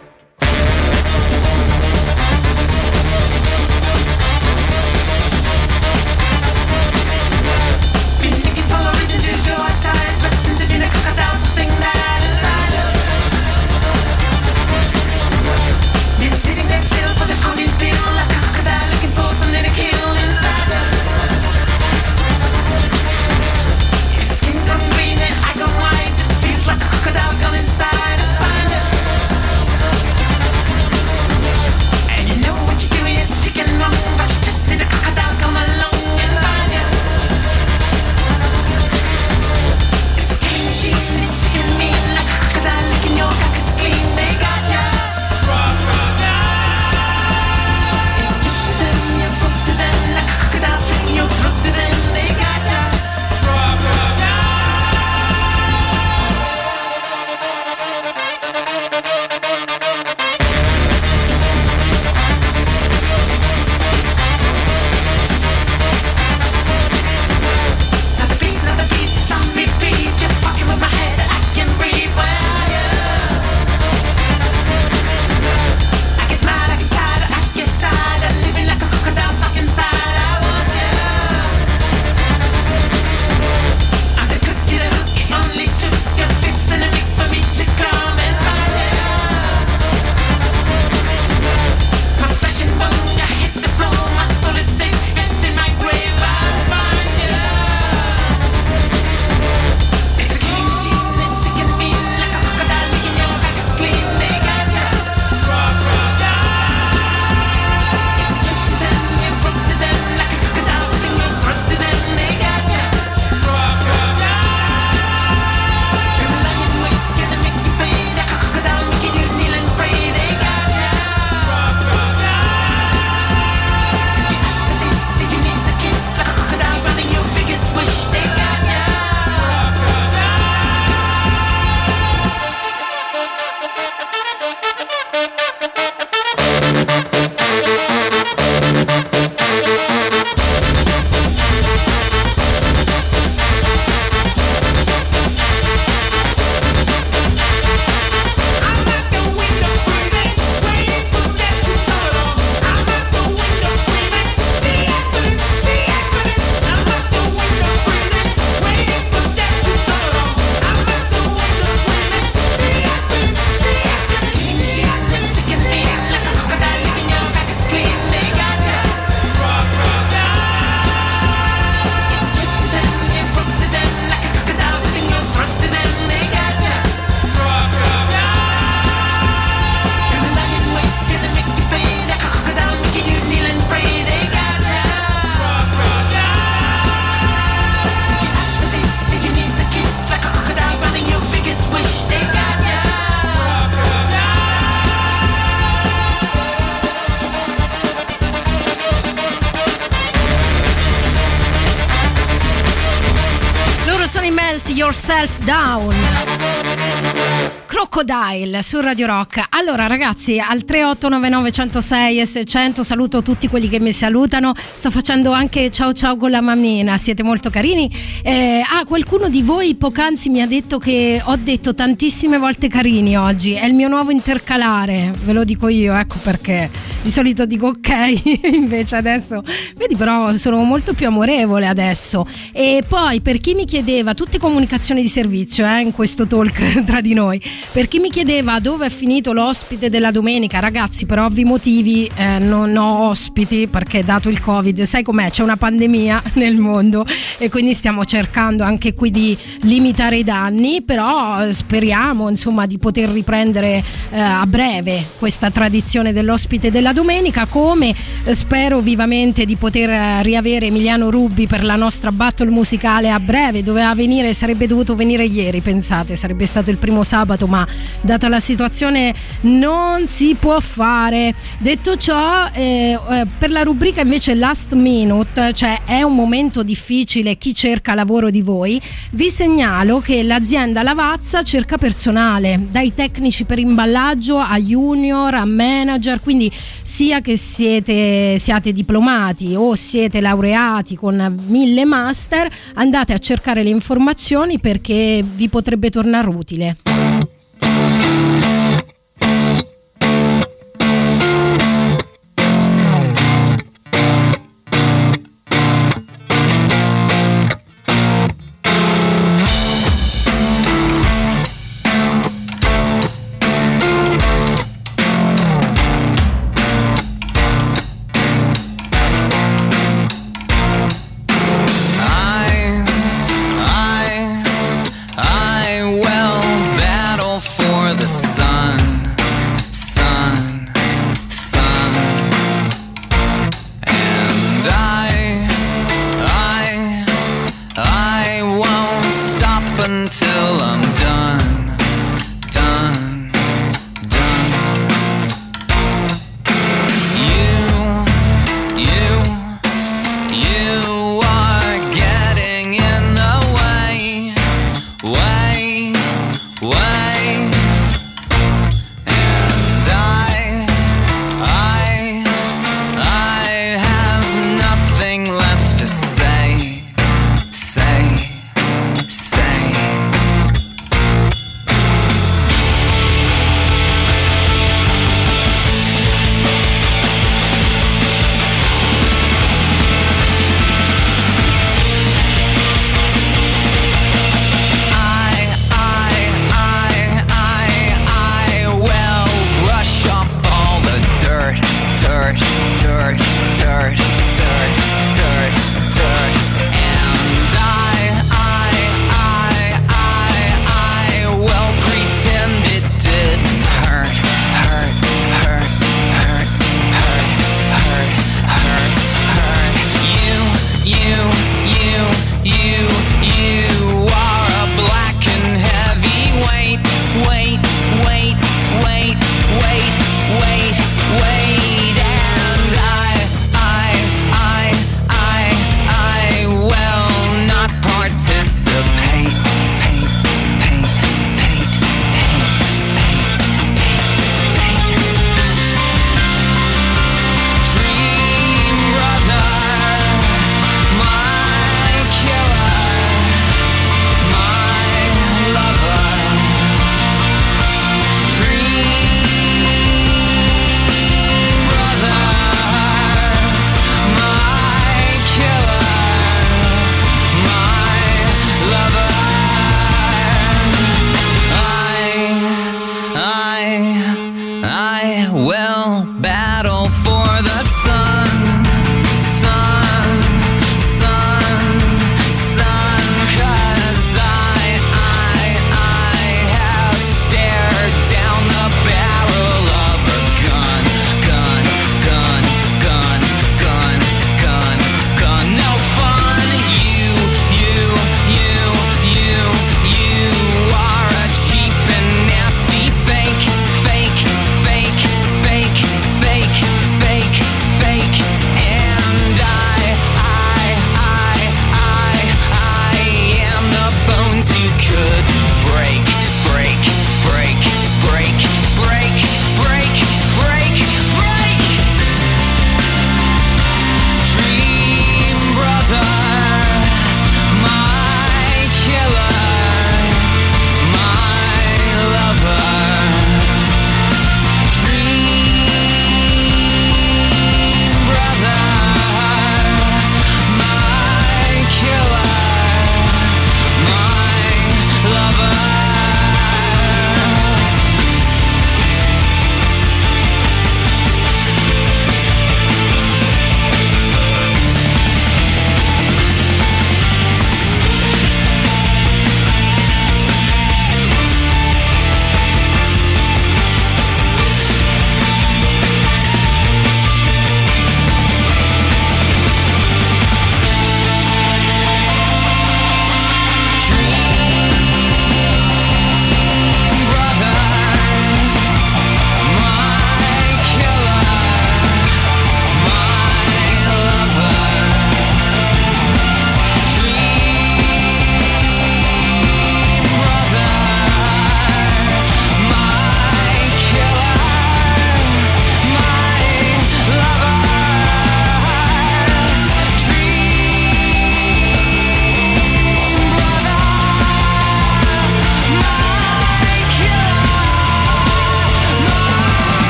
Crocodile 208.30 208.62
su 208.62 208.80
Radio 208.80 209.08
Rock. 209.08 209.42
Allora 209.50 209.88
ragazzi, 209.88 210.40
al 210.40 210.64
3899 210.64 211.52
106 211.52 212.20
e 212.20 212.26
600 212.26 212.84
saluto 212.84 213.24
tutti 213.24 213.48
quelli 213.48 213.68
che 213.68 213.80
mi 213.80 213.92
salutano. 213.92 214.54
Sto 214.56 214.92
facendo 214.92 215.32
anche 215.32 215.72
ciao 215.72 215.94
ciao 215.94 216.16
con 216.16 216.30
la 216.30 216.40
mammina, 216.42 216.98
siete 216.98 217.24
molto 217.24 217.50
carini. 217.50 217.90
Eh, 218.24 218.62
ah, 218.64 218.86
qualcuno 218.86 219.30
di 219.30 219.42
voi 219.42 219.74
poc'anzi 219.76 220.30
mi 220.30 220.42
ha 220.42 220.48
detto 220.48 220.78
che 220.78 221.20
ho 221.24 221.36
detto 221.38 221.74
tantissime 221.74 222.38
volte 222.38 222.68
carini 222.68 223.18
oggi. 223.18 223.54
È 223.54 223.66
il 223.66 223.74
mio 223.74 223.88
nuovo 223.88 224.12
intercalare, 224.12 225.12
ve 225.24 225.34
lo 225.34 225.44
dico 225.44 225.68
io, 225.68 225.96
ecco 225.96 226.18
perché 226.22 226.70
di 227.02 227.10
solito 227.10 227.46
dico 227.48 227.68
ok, 227.68 228.46
invece 228.54 228.96
adesso 228.96 229.42
vedi 229.76 229.96
però 229.96 230.36
sono 230.36 230.62
molto 230.64 230.94
più 230.94 231.08
amorevole 231.08 231.66
adesso. 231.66 232.28
E 232.54 232.84
poi 232.88 233.22
per 233.22 233.40
chi 233.40 233.56
mi 233.56 233.66
chiedeva 233.66 234.14
tutte 234.14 234.38
comunicazioni 234.38 235.02
di 235.02 235.08
servizio 235.08 235.66
eh, 235.66 235.82
in 235.82 235.94
questo 235.94 236.28
talk 236.28 236.84
tra 236.86 237.02
di 237.02 237.14
noi. 237.16 237.42
Per 237.72 237.88
chi 237.88 237.98
mi 237.98 238.10
chiedeva 238.10 238.18
dove 238.60 238.88
è 238.88 238.90
finito 238.90 239.32
l'ospite 239.32 239.88
della 239.90 240.12
domenica, 240.12 240.60
ragazzi, 240.60 241.06
per 241.06 241.20
ovvi 241.20 241.46
motivi 241.46 242.10
eh, 242.16 242.38
non 242.40 242.76
ho 242.76 243.08
ospiti 243.08 243.68
perché 243.68 244.04
dato 244.04 244.28
il 244.28 244.42
Covid, 244.42 244.82
sai 244.82 245.04
com'è? 245.04 245.30
C'è 245.30 245.42
una 245.42 245.56
pandemia 245.56 246.22
nel 246.36 246.58
mondo 246.58 247.06
e 247.38 247.50
quindi 247.50 247.74
stiamo 247.74 248.04
cercando 248.04 248.64
anche 248.64 248.94
qui 248.94 249.10
di 249.10 249.38
limitare 249.62 250.18
i 250.18 250.24
danni, 250.24 250.82
però 250.82 251.46
eh, 251.46 251.54
speriamo 251.54 252.28
insomma 252.30 252.66
di 252.66 252.78
poter 252.78 253.10
riprendere 253.10 253.84
eh, 254.12 254.20
a 254.20 254.46
breve 254.46 255.06
questa 255.18 255.50
tradizione 255.50 256.12
dell'ospite 256.12 256.70
della 256.72 256.92
domenica, 256.92 257.46
come 257.46 257.96
eh, 258.26 258.36
spero 258.36 258.80
vivamente 258.80 259.46
di 259.46 259.56
poter 259.56 259.90
eh, 259.90 260.24
riavere 260.24 260.66
Emiliano 260.66 261.10
Rubbi 261.10 261.48
per 261.48 261.64
la 261.64 261.78
nostra 261.78 262.12
battle 262.12 262.50
musicale 262.50 263.10
a 263.10 263.20
breve, 263.20 263.64
doveva 263.64 263.96
venire, 263.96 264.34
sarebbe 264.34 264.68
dovuto 264.68 264.96
venire 264.96 265.24
ieri, 265.24 265.62
pensate, 265.62 266.18
sarebbe 266.18 266.46
stato 266.46 266.70
il 266.70 266.78
primo 266.78 267.04
sabato 267.04 267.48
ma 267.48 267.66
data 268.10 268.28
la 268.28 268.40
situazione 268.40 269.14
non 269.42 270.08
si 270.08 270.34
può 270.34 270.60
fare. 270.60 271.36
Detto 271.60 271.96
ciò, 271.96 272.48
eh, 272.52 272.98
eh, 272.98 273.28
per 273.38 273.52
la 273.52 273.62
rubrica 273.62 274.02
invece 274.02 274.34
last 274.34 274.74
minute, 274.74 275.54
cioè 275.54 275.84
è 275.86 276.02
un 276.02 276.16
momento 276.16 276.64
difficile 276.64 277.38
chi 277.38 277.54
cerca 277.54 277.94
lavoro 277.94 278.32
di 278.32 278.42
voi, 278.42 278.82
vi 279.12 279.30
segnalo 279.30 280.00
che 280.00 280.24
l'azienda 280.24 280.82
Lavazza 280.82 281.44
cerca 281.44 281.78
personale, 281.78 282.68
dai 282.72 282.96
tecnici 282.96 283.44
per 283.44 283.60
imballaggio 283.60 284.40
a 284.40 284.58
junior, 284.60 285.36
a 285.36 285.46
manager, 285.46 286.20
quindi 286.20 286.52
sia 286.82 287.22
che 287.22 287.38
siete, 287.38 288.40
siate 288.40 288.72
diplomati 288.72 289.54
o 289.56 289.76
siete 289.76 290.20
laureati 290.20 290.96
con 290.96 291.44
mille 291.46 291.86
master, 291.86 292.52
andate 292.74 293.14
a 293.14 293.20
cercare 293.20 293.62
le 293.62 293.70
informazioni 293.70 294.60
perché 294.60 295.24
vi 295.24 295.48
potrebbe 295.48 295.92
tornare 295.92 296.28
utile. 296.28 296.78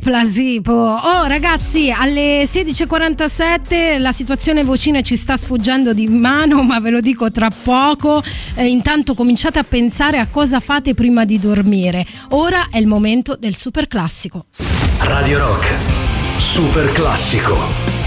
Plasipo! 0.00 0.72
Oh 0.72 1.26
ragazzi, 1.26 1.90
alle 1.90 2.42
16.47 2.42 4.00
la 4.00 4.10
situazione 4.10 4.64
vocina 4.64 5.00
ci 5.02 5.16
sta 5.16 5.36
sfuggendo 5.36 5.92
di 5.92 6.08
mano, 6.08 6.62
ma 6.62 6.80
ve 6.80 6.90
lo 6.90 7.00
dico 7.00 7.30
tra 7.30 7.48
poco. 7.50 8.22
Eh, 8.54 8.66
intanto 8.66 9.14
cominciate 9.14 9.60
a 9.60 9.64
pensare 9.64 10.18
a 10.18 10.26
cosa 10.26 10.58
fate 10.58 10.94
prima 10.94 11.24
di 11.24 11.38
dormire. 11.38 12.04
Ora 12.30 12.66
è 12.70 12.78
il 12.78 12.86
momento 12.86 13.36
del 13.38 13.54
super 13.54 13.86
classico. 13.86 14.46
Radio 14.98 15.38
Rock. 15.38 15.66
Super 16.40 16.90
classico. 16.92 17.99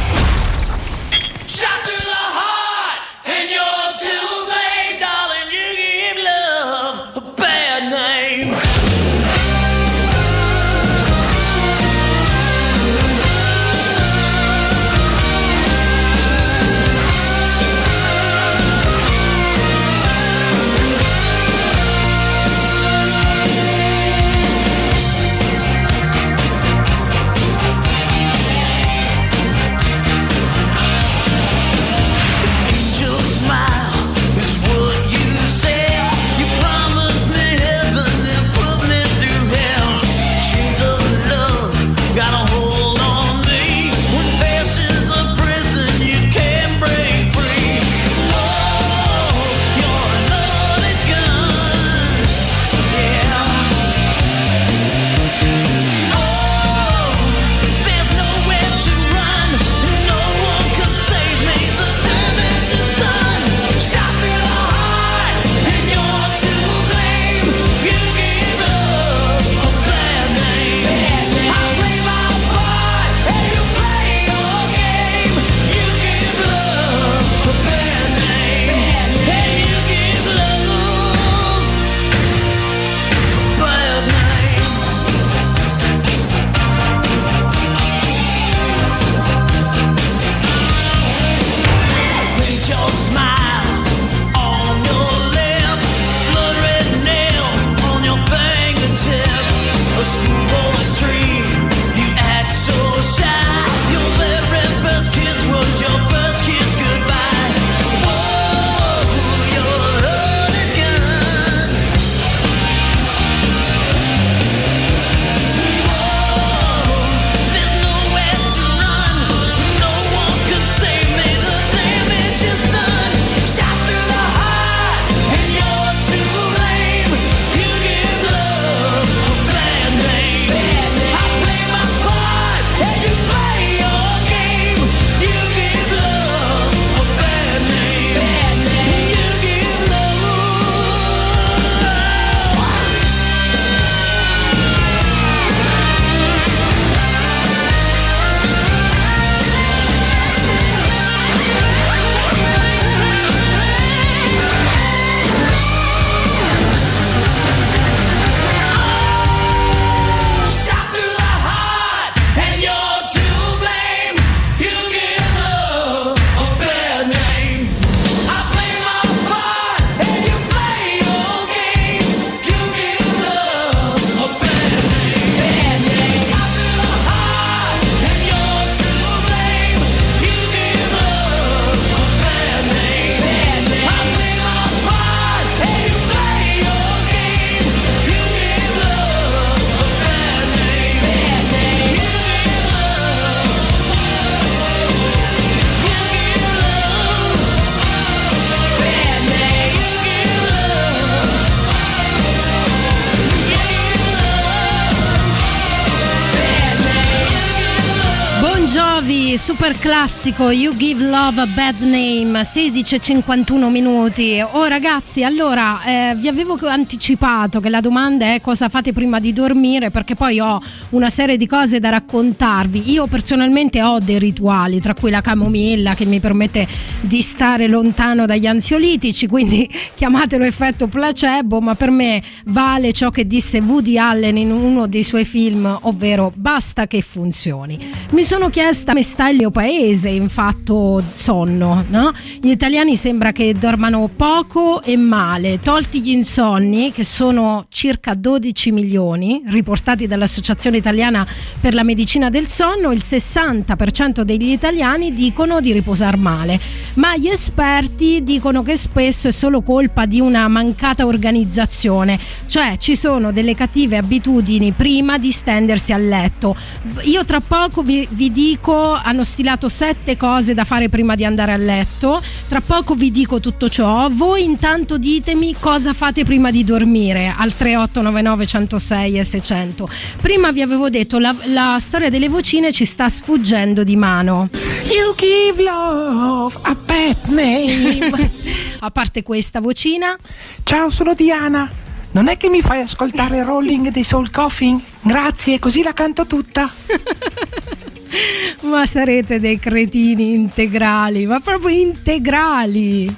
Classico, 210.03 210.51
You 210.51 210.75
Give 210.75 211.01
Love 211.01 211.39
a 211.39 211.47
Bad 211.47 211.79
Name, 211.79 212.41
16.51 212.41 213.69
minuti. 213.69 214.43
Oh 214.51 214.65
ragazzi, 214.65 215.23
allora 215.23 215.81
eh, 215.85 216.15
vi 216.15 216.27
avevo 216.27 216.57
anticipato 216.67 217.61
che 217.61 217.69
la 217.69 217.79
domanda 217.79 218.33
è 218.33 218.41
cosa 218.41 218.67
fate 218.67 218.91
prima 218.91 219.21
di 219.21 219.31
dormire 219.31 219.91
perché 219.91 220.15
poi 220.15 220.41
ho 220.41 220.59
una 220.89 221.09
serie 221.09 221.37
di 221.37 221.47
cose 221.47 221.79
da 221.79 221.87
raccontarvi. 221.87 222.91
Io 222.91 223.07
personalmente 223.07 223.81
ho 223.81 223.99
dei 223.99 224.19
rituali, 224.19 224.81
tra 224.81 224.93
cui 224.93 225.09
la 225.09 225.21
camomilla 225.21 225.93
che 225.93 226.03
mi 226.03 226.19
permette 226.19 226.67
di 226.99 227.21
stare 227.21 227.67
lontano 227.67 228.25
dagli 228.25 228.45
ansiolitici, 228.45 229.27
quindi 229.27 229.69
chiamatelo 229.95 230.43
effetto 230.43 230.87
placebo, 230.87 231.61
ma 231.61 231.75
per 231.75 231.91
me 231.91 232.21
vale 232.47 232.91
ciò 232.91 233.09
che 233.09 233.25
disse 233.25 233.59
Woody 233.59 233.97
Allen 233.97 234.35
in 234.35 234.51
uno 234.51 234.85
dei 234.85 235.03
suoi 235.03 235.23
film, 235.23 235.77
ovvero 235.83 236.29
basta 236.35 236.87
che 236.87 236.99
funzioni. 236.99 237.79
Mi 238.11 238.23
sono 238.23 238.49
chiesta 238.49 238.91
come 238.91 239.01
sta 239.05 239.29
il 239.29 239.37
mio 239.37 239.49
paese 239.49 239.91
in 240.09 240.29
fatto 240.29 241.03
sonno, 241.11 241.85
no? 241.89 242.11
Gli 242.41 242.49
italiani 242.49 242.95
sembra 242.95 243.31
che 243.31 243.53
dormano 243.53 244.09
poco 244.15 244.81
e 244.81 244.97
male, 244.97 245.59
tolti 245.59 246.01
gli 246.01 246.11
insonni 246.11 246.91
che 246.91 247.03
sono 247.03 247.65
circa 247.69 248.13
12 248.13 248.71
milioni, 248.71 249.43
riportati 249.47 250.07
dall'Associazione 250.07 250.77
Italiana 250.77 251.25
per 251.59 251.73
la 251.73 251.83
Medicina 251.83 252.29
del 252.29 252.47
Sonno, 252.47 252.91
il 252.91 253.01
60% 253.03 254.21
degli 254.21 254.51
italiani 254.51 255.13
dicono 255.13 255.61
di 255.61 255.73
riposare 255.73 256.17
male, 256.17 256.59
ma 256.95 257.15
gli 257.15 257.27
esperti 257.27 258.23
dicono 258.23 258.63
che 258.63 258.75
spesso 258.75 259.27
è 259.27 259.31
solo 259.31 259.61
colpa 259.61 260.05
di 260.05 260.19
una 260.19 260.47
mancata 260.47 261.05
organizzazione, 261.05 262.19
cioè 262.47 262.77
ci 262.77 262.95
sono 262.95 263.31
delle 263.31 263.55
cattive 263.55 263.97
abitudini 263.97 264.71
prima 264.71 265.17
di 265.17 265.31
stendersi 265.31 265.93
a 265.93 265.97
letto. 265.97 266.55
Io 267.03 267.23
tra 267.25 267.39
poco 267.39 267.81
vi, 267.81 268.07
vi 268.11 268.31
dico 268.31 268.93
hanno 268.93 269.23
stilato 269.23 269.69
sette 269.73 270.15
cose 270.17 270.53
da 270.53 270.65
fare 270.65 270.87
prima 270.87 271.15
di 271.15 271.25
andare 271.25 271.51
a 271.51 271.57
letto. 271.57 272.21
Tra 272.47 272.61
poco 272.61 272.93
vi 272.93 273.09
dico 273.09 273.39
tutto 273.39 273.69
ciò. 273.69 274.07
Voi 274.11 274.43
intanto 274.43 274.99
ditemi 274.99 275.55
cosa 275.59 275.93
fate 275.93 276.23
prima 276.23 276.51
di 276.51 276.63
dormire 276.63 277.33
al 277.35 277.55
3899 277.55 278.45
106 278.45 279.17
e 279.17 279.23
600. 279.23 279.89
Prima 280.21 280.51
vi 280.51 280.61
avevo 280.61 280.89
detto 280.89 281.17
la, 281.17 281.35
la 281.45 281.77
storia 281.79 282.11
delle 282.11 282.29
vocine 282.29 282.71
ci 282.71 282.85
sta 282.85 283.09
sfuggendo 283.09 283.83
di 283.83 283.95
mano. 283.95 284.47
You 284.91 285.15
give 285.15 285.63
love 285.63 286.55
a 286.61 286.75
bad 286.85 287.17
name. 287.29 288.29
a 288.79 288.91
parte 288.91 289.23
questa 289.23 289.59
vocina. 289.59 290.15
Ciao, 290.63 290.91
sono 290.91 291.15
Diana. 291.15 291.67
Non 292.11 292.27
è 292.27 292.37
che 292.37 292.47
mi 292.47 292.61
fai 292.61 292.81
ascoltare 292.81 293.43
Rolling 293.43 293.89
dei 293.89 294.03
Soul 294.03 294.29
Coffin? 294.29 294.79
Grazie, 295.01 295.57
così 295.57 295.81
la 295.81 295.93
canto 295.93 296.27
tutta. 296.27 296.71
Ma 298.69 298.85
sarete 298.85 299.39
dei 299.39 299.59
cretini 299.59 300.33
integrali, 300.33 301.25
ma 301.25 301.39
proprio 301.39 301.75
integrali. 301.75 303.15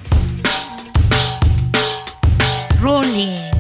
Rolling. 2.80 3.55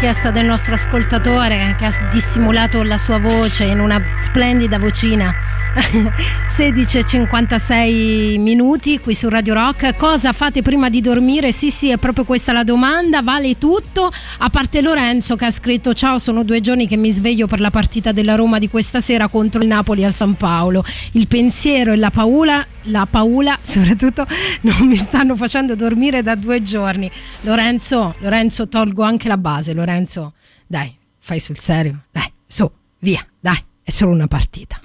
Richiesta 0.00 0.30
del 0.30 0.46
nostro 0.46 0.76
ascoltatore 0.76 1.76
che 1.78 1.84
ha 1.84 2.08
dissimulato 2.10 2.82
la 2.82 2.96
sua 2.96 3.18
voce 3.18 3.64
in 3.64 3.80
una 3.80 4.02
splendida 4.16 4.78
vocina. 4.78 5.30
16.56 6.48 8.40
minuti 8.40 8.98
qui 8.98 9.14
su 9.14 9.28
Radio 9.28 9.52
Rock. 9.52 9.96
Cosa 9.96 10.32
fate 10.32 10.62
prima 10.62 10.88
di 10.88 11.02
dormire? 11.02 11.52
Sì, 11.52 11.70
sì, 11.70 11.90
è 11.90 11.98
proprio 11.98 12.24
questa 12.24 12.52
la 12.52 12.64
domanda. 12.64 13.20
Vale 13.20 13.58
tutto. 13.58 14.10
A 14.38 14.48
parte 14.48 14.80
Lorenzo 14.80 15.36
che 15.36 15.44
ha 15.44 15.50
scritto: 15.50 15.92
Ciao, 15.92 16.18
sono 16.18 16.44
due 16.44 16.60
giorni 16.60 16.88
che 16.88 16.96
mi 16.96 17.10
sveglio 17.10 17.46
per 17.46 17.60
la 17.60 17.70
partita 17.70 18.10
della 18.10 18.36
Roma 18.36 18.58
di 18.58 18.70
questa 18.70 19.00
sera 19.00 19.28
contro 19.28 19.60
il 19.60 19.68
Napoli 19.68 20.02
al 20.02 20.14
San 20.14 20.34
Paolo. 20.34 20.82
Il 21.12 21.28
pensiero 21.28 21.92
e 21.92 21.96
la 21.96 22.10
paura, 22.10 22.66
la 22.84 23.06
paura 23.08 23.58
soprattutto, 23.62 24.26
non 24.62 24.86
mi 24.86 24.96
stanno 24.96 25.36
facendo 25.36 25.74
dormire 25.74 26.22
da 26.22 26.34
due 26.34 26.62
giorni. 26.62 27.10
Lorenzo, 27.42 28.14
Lorenzo, 28.18 28.68
tolgo 28.68 29.02
anche 29.02 29.28
la 29.28 29.36
base. 29.36 29.74
Lorenzo, 29.74 30.34
dai, 30.66 30.96
fai 31.18 31.40
sul 31.40 31.58
serio. 31.58 32.04
Dai, 32.10 32.30
su, 32.46 32.70
via, 32.98 33.24
dai, 33.38 33.58
è 33.82 33.90
solo 33.90 34.12
una 34.12 34.26
partita. 34.26 34.80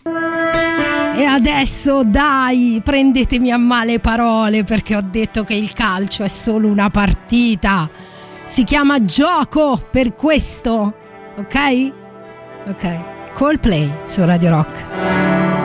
E 1.15 1.23
adesso 1.23 2.03
dai, 2.03 2.81
prendetemi 2.83 3.51
a 3.51 3.57
male 3.57 3.99
parole 3.99 4.65
perché 4.65 4.97
ho 4.97 5.01
detto 5.01 5.43
che 5.43 5.53
il 5.53 5.71
calcio 5.71 6.23
è 6.23 6.27
solo 6.27 6.67
una 6.67 6.89
partita. 6.89 7.89
Si 8.43 8.63
chiama 8.63 9.03
gioco 9.05 9.81
per 9.89 10.13
questo, 10.13 10.93
ok? 11.37 11.93
Ok. 12.67 13.33
Coldplay 13.33 13.91
su 14.03 14.23
Radio 14.25 14.49
Rock. 14.49 15.64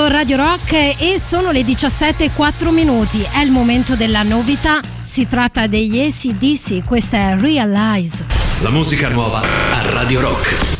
Ascoltando 0.00 0.08
Radio 0.08 0.36
Rock 0.36 0.72
e 0.72 1.18
sono 1.18 1.50
le 1.50 1.62
17.04 1.62 2.72
minuti. 2.72 3.22
È 3.22 3.40
il 3.40 3.50
momento 3.50 3.96
della 3.96 4.22
novità. 4.22 4.80
Si 5.00 5.26
tratta 5.28 5.66
degli 5.66 6.00
ACDC. 6.00 6.84
Questa 6.84 7.16
è 7.16 7.36
Realize. 7.38 8.24
La 8.62 8.70
musica 8.70 9.08
nuova 9.08 9.40
a 9.40 9.90
Radio 9.90 10.20
Rock. 10.20 10.79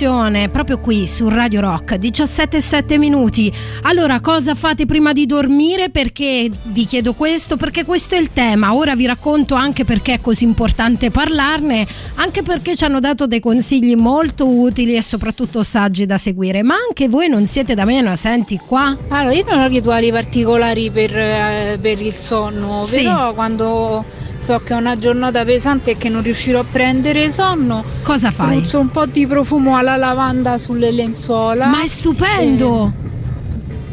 Rotazione 0.00 0.48
proprio 0.48 0.78
qui 0.78 1.06
su 1.06 1.28
Radio 1.28 1.60
Rock 1.60 1.96
17-7 1.98 2.98
minuti. 2.98 3.52
Allora 3.82 4.20
cosa 4.20 4.54
fate 4.54 4.86
prima 4.86 5.12
di 5.12 5.26
dormire? 5.26 5.90
Perché 5.90 6.48
vi 6.64 6.84
chiedo 6.86 7.12
questo 7.12 7.56
perché 7.58 7.84
questo 7.84 8.14
è 8.14 8.18
il 8.18 8.32
tema. 8.32 8.74
Ora 8.74 8.96
vi 8.96 9.04
racconto 9.04 9.54
anche 9.54 9.84
perché 9.84 10.14
è 10.14 10.20
così 10.20 10.44
importante 10.44 11.10
parlarne 11.10 11.86
anche 12.14 12.42
perché 12.42 12.74
ci 12.76 12.84
hanno 12.84 12.98
dato 13.00 13.26
dei 13.26 13.40
consigli 13.40 13.94
molto 13.94 14.48
utili 14.48 14.96
e 14.96 15.02
soprattutto 15.02 15.62
saggi 15.62 16.06
da 16.06 16.16
seguire. 16.16 16.62
Ma 16.62 16.76
anche 16.88 17.08
voi 17.08 17.28
non 17.28 17.46
siete 17.46 17.74
da 17.74 17.84
meno 17.84 18.14
senti 18.16 18.58
qua. 18.64 18.96
Allora, 19.08 19.34
io 19.34 19.44
non 19.50 19.60
ho 19.60 19.66
rituali 19.66 20.10
particolari 20.10 20.90
per, 20.90 21.14
eh, 21.16 21.78
per 21.80 22.00
il 22.00 22.14
sonno, 22.14 22.82
Sì. 22.84 23.02
però 23.02 23.34
quando 23.34 24.04
so 24.40 24.60
che 24.64 24.74
è 24.74 24.76
una 24.76 24.96
giornata 24.98 25.44
pesante 25.44 25.92
e 25.92 25.96
che 25.96 26.08
non 26.08 26.22
riuscirò 26.22 26.60
a 26.60 26.64
prendere 26.70 27.30
sonno, 27.30 27.84
cosa 28.02 28.30
fai? 28.30 28.56
spruzzo 28.58 28.78
un 28.78 28.90
po' 28.90 29.06
di 29.06 29.26
profumo 29.26 29.76
alla 29.76 29.96
lavanda 29.96 30.58
sulle 30.58 30.90
lenzuola. 30.90 31.66
Ma 31.66 31.82
è 31.82 31.86
stupendo! 31.86 32.92
E 33.04 33.09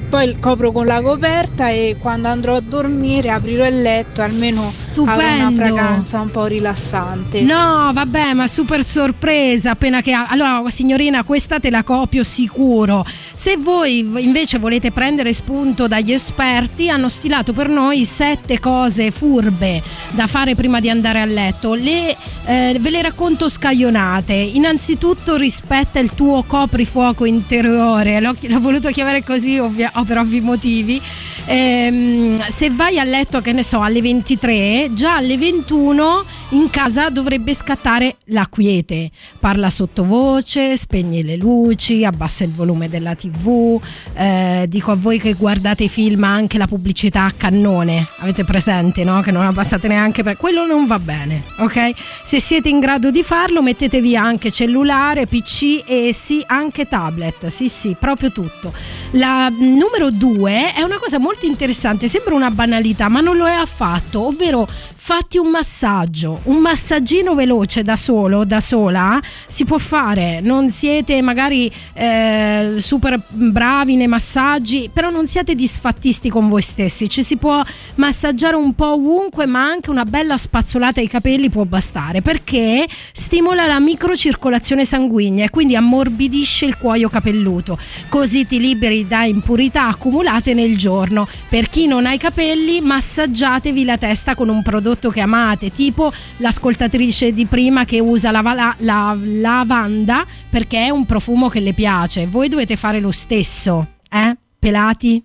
poi 0.09 0.39
copro 0.39 0.71
con 0.71 0.85
la 0.85 1.01
coperta 1.01 1.69
e 1.69 1.97
quando 1.99 2.27
andrò 2.27 2.55
a 2.55 2.61
dormire 2.61 3.29
aprirò 3.29 3.65
il 3.65 3.81
letto, 3.81 4.21
almeno 4.21 4.59
avrò 4.59 4.61
una 4.61 4.71
Stupendo. 4.71 5.55
fragranza 5.55 6.19
un 6.21 6.31
po' 6.31 6.45
rilassante. 6.45 7.41
No, 7.41 7.91
vabbè, 7.93 8.33
ma 8.33 8.47
super 8.47 8.83
sorpresa 8.83 9.71
appena 9.71 10.01
che. 10.01 10.13
Allora, 10.13 10.69
signorina, 10.69 11.23
questa 11.23 11.59
te 11.59 11.69
la 11.69 11.83
copio 11.83 12.23
sicuro. 12.23 13.05
Se 13.33 13.57
voi 13.57 13.99
invece 14.23 14.57
volete 14.59 14.91
prendere 14.91 15.33
spunto 15.33 15.87
dagli 15.87 16.11
esperti, 16.13 16.89
hanno 16.89 17.09
stilato 17.09 17.53
per 17.53 17.67
noi 17.69 18.05
sette 18.05 18.59
cose 18.59 19.11
furbe 19.11 19.81
da 20.11 20.27
fare 20.27 20.55
prima 20.55 20.79
di 20.79 20.89
andare 20.89 21.21
a 21.21 21.25
letto. 21.25 21.73
Le, 21.73 22.15
eh, 22.45 22.77
ve 22.79 22.89
le 22.89 23.01
racconto 23.01 23.49
scaglionate. 23.49 24.33
Innanzitutto 24.33 25.35
rispetta 25.35 25.99
il 25.99 26.11
tuo 26.15 26.43
coprifuoco 26.43 27.25
interiore. 27.25 28.19
L'ho, 28.21 28.35
l'ho 28.39 28.59
voluto 28.59 28.89
chiamare 28.89 29.23
così 29.23 29.57
ovvia- 29.59 29.91
per 30.03 30.17
ovvi 30.17 30.41
motivi. 30.41 31.01
Ehm, 31.45 32.39
se 32.47 32.69
vai 32.69 32.99
a 32.99 33.03
letto, 33.03 33.41
che 33.41 33.51
ne 33.51 33.63
so, 33.63 33.81
alle 33.81 34.01
23, 34.01 34.89
già 34.93 35.15
alle 35.15 35.37
21 35.37 36.23
in 36.49 36.69
casa 36.69 37.09
dovrebbe 37.09 37.53
scattare 37.53 38.17
la 38.27 38.47
quiete. 38.47 39.09
Parla 39.39 39.69
sottovoce, 39.69 40.77
spegne 40.77 41.21
le 41.21 41.35
luci, 41.35 42.05
abbassa 42.05 42.43
il 42.43 42.51
volume 42.51 42.87
della 42.87 43.15
tv. 43.15 43.81
Eh, 44.13 44.65
dico 44.69 44.91
a 44.91 44.95
voi 44.95 45.19
che 45.19 45.33
guardate 45.33 45.85
i 45.85 45.89
film 45.89 46.23
anche 46.23 46.57
la 46.57 46.67
pubblicità 46.67 47.25
a 47.25 47.31
cannone. 47.31 48.07
Avete 48.19 48.45
presente, 48.45 49.03
no? 49.03 49.21
Che 49.21 49.31
non 49.31 49.43
abbassate 49.45 49.87
neanche 49.87 50.23
per... 50.23 50.37
Quello 50.37 50.65
non 50.65 50.87
va 50.87 50.99
bene, 50.99 51.43
ok? 51.57 51.91
Se 52.23 52.39
siete 52.39 52.69
in 52.69 52.79
grado 52.79 53.11
di 53.11 53.23
farlo 53.23 53.61
mettete 53.61 53.99
via 53.99 54.21
anche 54.21 54.51
cellulare, 54.51 55.25
PC 55.25 55.83
e 55.85 56.11
sì, 56.13 56.41
anche 56.45 56.87
tablet. 56.87 57.47
Sì, 57.47 57.67
sì, 57.67 57.95
proprio 57.99 58.31
tutto. 58.31 58.73
La 59.11 59.49
numero 59.49 60.11
due 60.11 60.73
è 60.73 60.81
una 60.81 60.97
cosa 60.97 61.19
molto 61.19 61.45
interessante, 61.45 62.07
sembra 62.07 62.35
una 62.35 62.51
banalità, 62.51 63.09
ma 63.09 63.19
non 63.19 63.35
lo 63.35 63.47
è 63.47 63.53
affatto, 63.53 64.27
ovvero 64.27 64.67
fatti 64.67 65.37
un 65.37 65.49
massaggio, 65.49 66.36
un 66.43 66.57
massaggino 66.57 67.35
veloce 67.35 67.83
da 67.83 67.95
solo, 67.95 68.45
da 68.45 68.59
sola, 68.59 69.19
si 69.47 69.65
può 69.65 69.77
fare, 69.77 70.39
non 70.41 70.69
siete 70.69 71.21
magari 71.21 71.71
eh, 71.93 72.75
super 72.77 73.19
bravi 73.29 73.95
nei 73.95 74.07
massaggi, 74.07 74.89
però 74.91 75.09
non 75.09 75.27
siate 75.27 75.55
disfattisti 75.55 76.29
con 76.29 76.49
voi 76.49 76.61
stessi, 76.61 77.09
ci 77.09 77.23
si 77.23 77.37
può 77.37 77.63
massaggiare 77.95 78.55
un 78.55 78.73
po' 78.73 78.93
ovunque, 78.93 79.45
ma 79.45 79.63
anche 79.63 79.89
una 79.89 80.05
bella 80.05 80.37
spazzolata 80.37 80.99
ai 80.99 81.07
capelli 81.07 81.49
può 81.49 81.65
bastare, 81.65 82.21
perché 82.21 82.85
stimola 83.11 83.65
la 83.65 83.79
microcircolazione 83.79 84.85
sanguigna 84.85 85.43
e 85.43 85.49
quindi 85.49 85.75
ammorbidisce 85.75 86.65
il 86.65 86.77
cuoio 86.77 87.09
capelluto, 87.09 87.77
così 88.09 88.45
ti 88.45 88.59
liberi 88.59 89.07
da 89.07 89.25
impurità 89.25 89.87
accumulate 89.87 90.53
nel 90.53 90.77
giorno. 90.77 91.27
Per 91.49 91.69
chi 91.69 91.87
non 91.87 92.05
ha 92.05 92.13
i 92.13 92.17
capelli, 92.17 92.81
massaggiatevi 92.81 93.85
la 93.85 93.97
testa 93.97 94.35
con 94.35 94.49
un 94.49 94.61
prodotto 94.63 95.09
che 95.09 95.21
amate, 95.21 95.71
tipo 95.71 96.11
l'ascoltatrice 96.37 97.33
di 97.33 97.45
prima 97.45 97.85
che 97.85 97.99
usa 97.99 98.31
la, 98.31 98.41
vala- 98.41 98.75
la 98.79 99.17
lavanda 99.19 100.25
perché 100.49 100.85
è 100.85 100.89
un 100.89 101.05
profumo 101.05 101.49
che 101.49 101.59
le 101.59 101.73
piace. 101.73 102.27
Voi 102.27 102.47
dovete 102.47 102.75
fare 102.75 102.99
lo 102.99 103.11
stesso, 103.11 103.95
eh? 104.09 104.35
Pelati? 104.59 105.21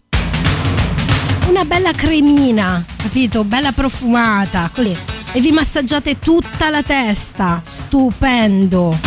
Una 1.48 1.64
bella 1.64 1.92
cremina, 1.92 2.84
capito? 2.96 3.44
Bella 3.44 3.72
profumata, 3.72 4.70
così. 4.72 4.96
E 5.32 5.40
vi 5.40 5.50
massaggiate 5.50 6.18
tutta 6.18 6.70
la 6.70 6.82
testa. 6.82 7.60
Stupendo. 7.64 8.98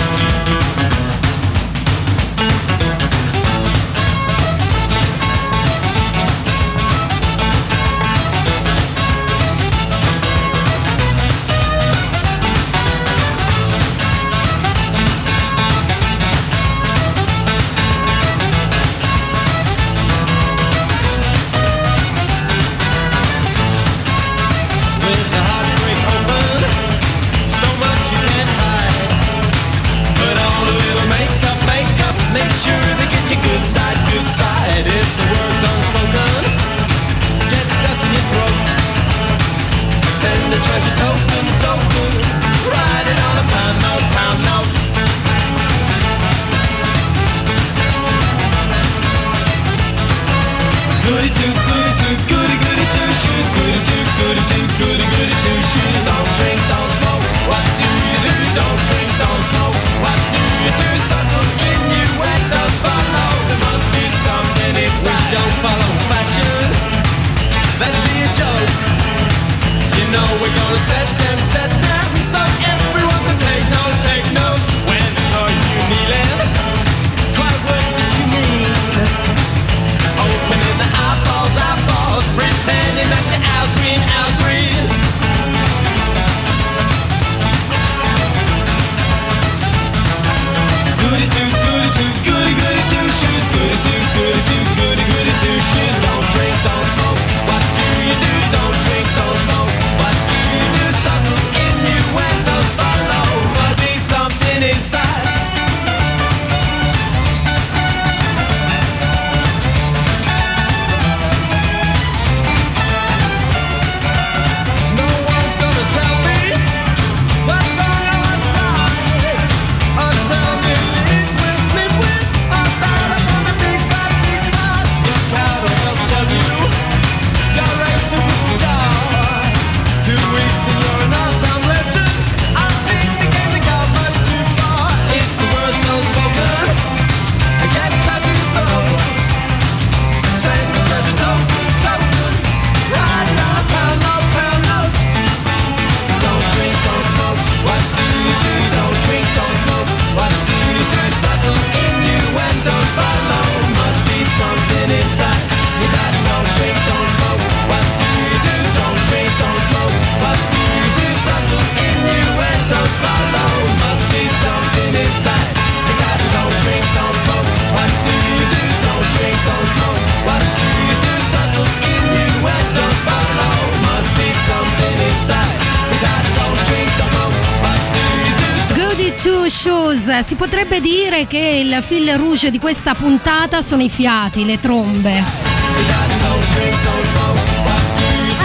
Il 181.78 181.84
fil 181.84 182.18
rouge 182.18 182.52
di 182.52 182.60
questa 182.60 182.94
puntata 182.94 183.62
sono 183.62 183.84
i 183.84 183.90
fiati, 183.90 184.46
le 184.46 184.60
trombe. 184.60 185.24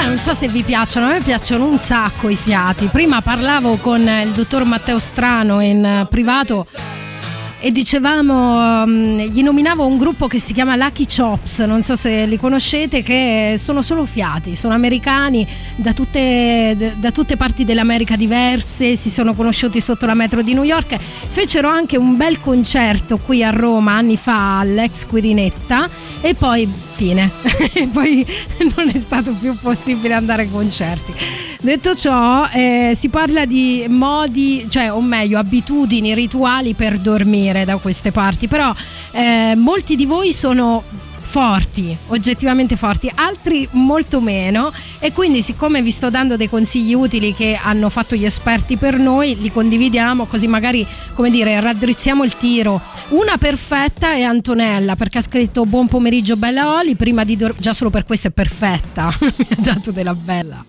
Eh, 0.03 0.07
non 0.07 0.19
so 0.19 0.35
se 0.35 0.49
vi 0.49 0.65
piacciono, 0.65 1.07
a 1.07 1.11
me 1.11 1.21
piacciono 1.21 1.65
un 1.65 1.79
sacco 1.79 2.29
i 2.29 2.37
fiati. 2.37 2.89
Prima 2.89 3.21
parlavo 3.21 3.77
con 3.77 4.01
il 4.01 4.31
dottor 4.31 4.65
Matteo 4.65 4.99
Strano 4.99 5.61
in 5.61 5.85
eh, 5.85 6.07
privato 6.11 6.67
e 7.61 7.71
dicevamo, 7.71 8.87
mm, 8.87 9.19
gli 9.19 9.43
nominavo 9.43 9.87
un 9.87 9.99
gruppo 9.99 10.27
che 10.27 10.41
si 10.41 10.55
chiama 10.55 10.77
Lucky 10.77 11.05
Chops, 11.05 11.61
non 11.61 11.83
so 11.83 11.95
se 11.95 12.25
li 12.25 12.39
conoscete, 12.39 13.03
che 13.03 13.57
sono 13.59 13.83
solo 13.83 14.07
fiati, 14.07 14.57
sono 14.57 14.73
americani 14.73 15.47
da 15.77 15.93
tutte, 15.93 16.95
da 16.97 17.11
tutte 17.11 17.37
parti 17.37 17.65
dell'America 17.65 18.17
diverse, 18.17 18.97
si 18.97 19.11
sono 19.11 19.35
conosciuti 19.35 19.81
sotto 19.81 20.07
la 20.07 20.15
metro 20.15 20.43
di 20.43 20.55
New 20.55 20.65
York, 20.65 20.97
fecero 20.99 21.69
anche 21.69 21.99
un 21.99 22.17
bel 22.17 22.41
concerto 22.41 23.19
qui 23.19 23.45
a 23.45 23.51
Roma 23.51 23.93
anni 23.93 24.17
fa 24.17 24.61
all'ex 24.61 25.07
Quirinetta 25.07 25.89
e 26.23 26.35
poi 26.35 26.69
Fine. 27.01 27.31
E 27.73 27.87
poi 27.87 28.27
non 28.77 28.91
è 28.93 28.99
stato 28.99 29.33
più 29.33 29.57
possibile 29.57 30.13
andare 30.13 30.43
ai 30.43 30.51
concerti. 30.51 31.15
Detto 31.63 31.95
ciò, 31.95 32.47
eh, 32.53 32.93
si 32.95 33.09
parla 33.09 33.47
di 33.47 33.87
modi, 33.89 34.67
cioè, 34.69 34.93
o 34.93 35.01
meglio, 35.01 35.39
abitudini, 35.39 36.13
rituali 36.15 36.75
per 36.75 36.99
dormire 36.99 37.50
da 37.65 37.77
queste 37.77 38.13
parti, 38.13 38.49
però 38.49 38.73
eh, 39.13 39.55
molti 39.57 39.97
di 39.97 40.07
voi 40.07 40.33
sono 40.33 40.83
forti, 41.31 41.97
oggettivamente 42.09 42.75
forti, 42.75 43.09
altri 43.15 43.69
molto 43.75 44.21
meno 44.21 44.73
e 44.99 45.13
quindi 45.13 45.43
siccome 45.43 45.81
vi 45.81 45.93
sto 45.93 46.11
dando 46.11 46.37
dei 46.37 46.49
consigli 46.49 46.93
utili 46.93 47.33
che 47.33 47.57
hanno 47.63 47.89
fatto 47.89 48.17
gli 48.17 48.25
esperti 48.25 48.77
per 48.77 48.99
noi, 48.99 49.39
li 49.39 49.53
condividiamo 49.53 50.27
così 50.27 50.49
magari, 50.49 50.85
come 51.15 51.31
dire, 51.31 51.61
raddrizziamo 51.61 52.25
il 52.25 52.37
tiro. 52.37 52.81
Una 53.11 53.39
perfetta 53.39 54.11
è 54.11 54.23
Antonella 54.23 54.97
perché 54.97 55.19
ha 55.19 55.21
scritto 55.21 55.65
buon 55.67 55.87
pomeriggio 55.87 56.35
bella 56.35 56.79
Oli, 56.79 56.97
prima 56.97 57.23
di 57.23 57.37
dormire, 57.37 57.63
già 57.63 57.75
solo 57.75 57.91
per 57.91 58.05
questo 58.05 58.27
è 58.27 58.33
perfetta, 58.33 59.15
mi 59.23 59.47
ha 59.51 59.57
dato 59.57 59.93
della 59.93 60.15
bella. 60.15 60.65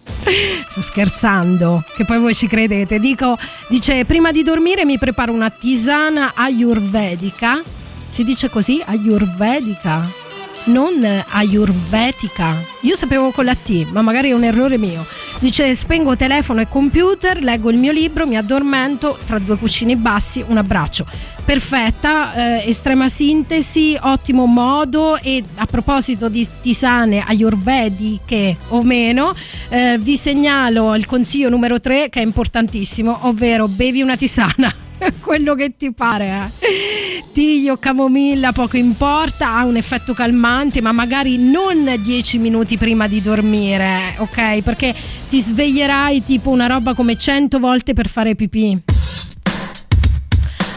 Sto 0.68 0.82
scherzando, 0.82 1.84
che 1.96 2.06
poi 2.06 2.20
voi 2.20 2.36
ci 2.36 2.46
credete. 2.46 3.00
Dico, 3.00 3.36
dice, 3.68 4.06
prima 4.06 4.32
di 4.32 4.44
dormire 4.44 4.86
mi 4.86 5.00
preparo 5.00 5.34
una 5.34 5.50
tisana 5.50 6.34
ayurvedica. 6.36 7.64
Si 8.06 8.24
dice 8.24 8.52
così? 8.52 8.80
Ayurvedica? 8.86 10.21
Non 10.66 11.24
ayurvedica. 11.30 12.56
Io 12.82 12.96
sapevo 12.96 13.32
con 13.32 13.46
la 13.46 13.56
T, 13.56 13.88
ma 13.92 14.02
magari 14.02 14.30
è 14.30 14.34
un 14.34 14.44
errore 14.44 14.78
mio. 14.78 15.06
Dice: 15.40 15.74
Spengo 15.74 16.16
telefono 16.16 16.62
e 16.62 16.68
computer, 16.68 17.42
leggo 17.42 17.70
il 17.70 17.78
mio 17.78 17.92
libro, 17.92 18.28
mi 18.28 18.38
addormento 18.38 19.18
tra 19.26 19.40
due 19.40 19.58
cucini 19.58 19.96
bassi. 19.96 20.44
Un 20.46 20.58
abbraccio. 20.58 21.06
Perfetta, 21.44 22.34
eh, 22.34 22.70
estrema 22.70 23.08
sintesi, 23.08 23.98
ottimo 24.00 24.46
modo. 24.46 25.18
E 25.18 25.44
a 25.56 25.66
proposito 25.66 26.30
di 26.30 26.48
tisane 26.62 27.24
ayurvediche 27.26 28.58
o 28.70 28.84
meno, 28.84 29.34
eh, 29.70 29.98
vi 30.00 30.16
segnalo 30.16 30.96
il 30.96 31.06
consiglio 31.06 31.50
numero 31.50 31.80
3 31.80 32.10
che 32.10 32.20
è 32.20 32.24
importantissimo, 32.24 33.20
ovvero 33.28 33.68
bevi 33.68 34.02
una 34.02 34.16
tisana 34.16 34.90
quello 35.22 35.56
che 35.56 35.76
ti 35.78 35.92
pare. 35.92 36.52
Eh. 36.60 37.24
Tiglio, 37.32 37.78
camomilla, 37.78 38.52
poco 38.52 38.78
importa, 38.78 39.56
ha 39.56 39.66
un 39.66 39.76
effetto 39.76 40.14
calmante, 40.14 40.82
ma 40.82 40.92
magari 40.92 41.38
non 41.38 41.94
10 42.00 42.38
minuti 42.38 42.78
prima 42.78 43.08
di 43.08 43.22
dormire, 43.22 44.16
ok? 44.18 44.62
Perché 44.62 44.94
ti 45.30 45.40
sveglierai 45.40 46.24
tipo 46.24 46.50
una 46.50 46.68
roba 46.68 46.94
come 46.94 47.18
100 47.18 47.60
volte 47.60 47.94
per 47.94 48.08
fare 48.08 48.36
pipì. 48.36 48.80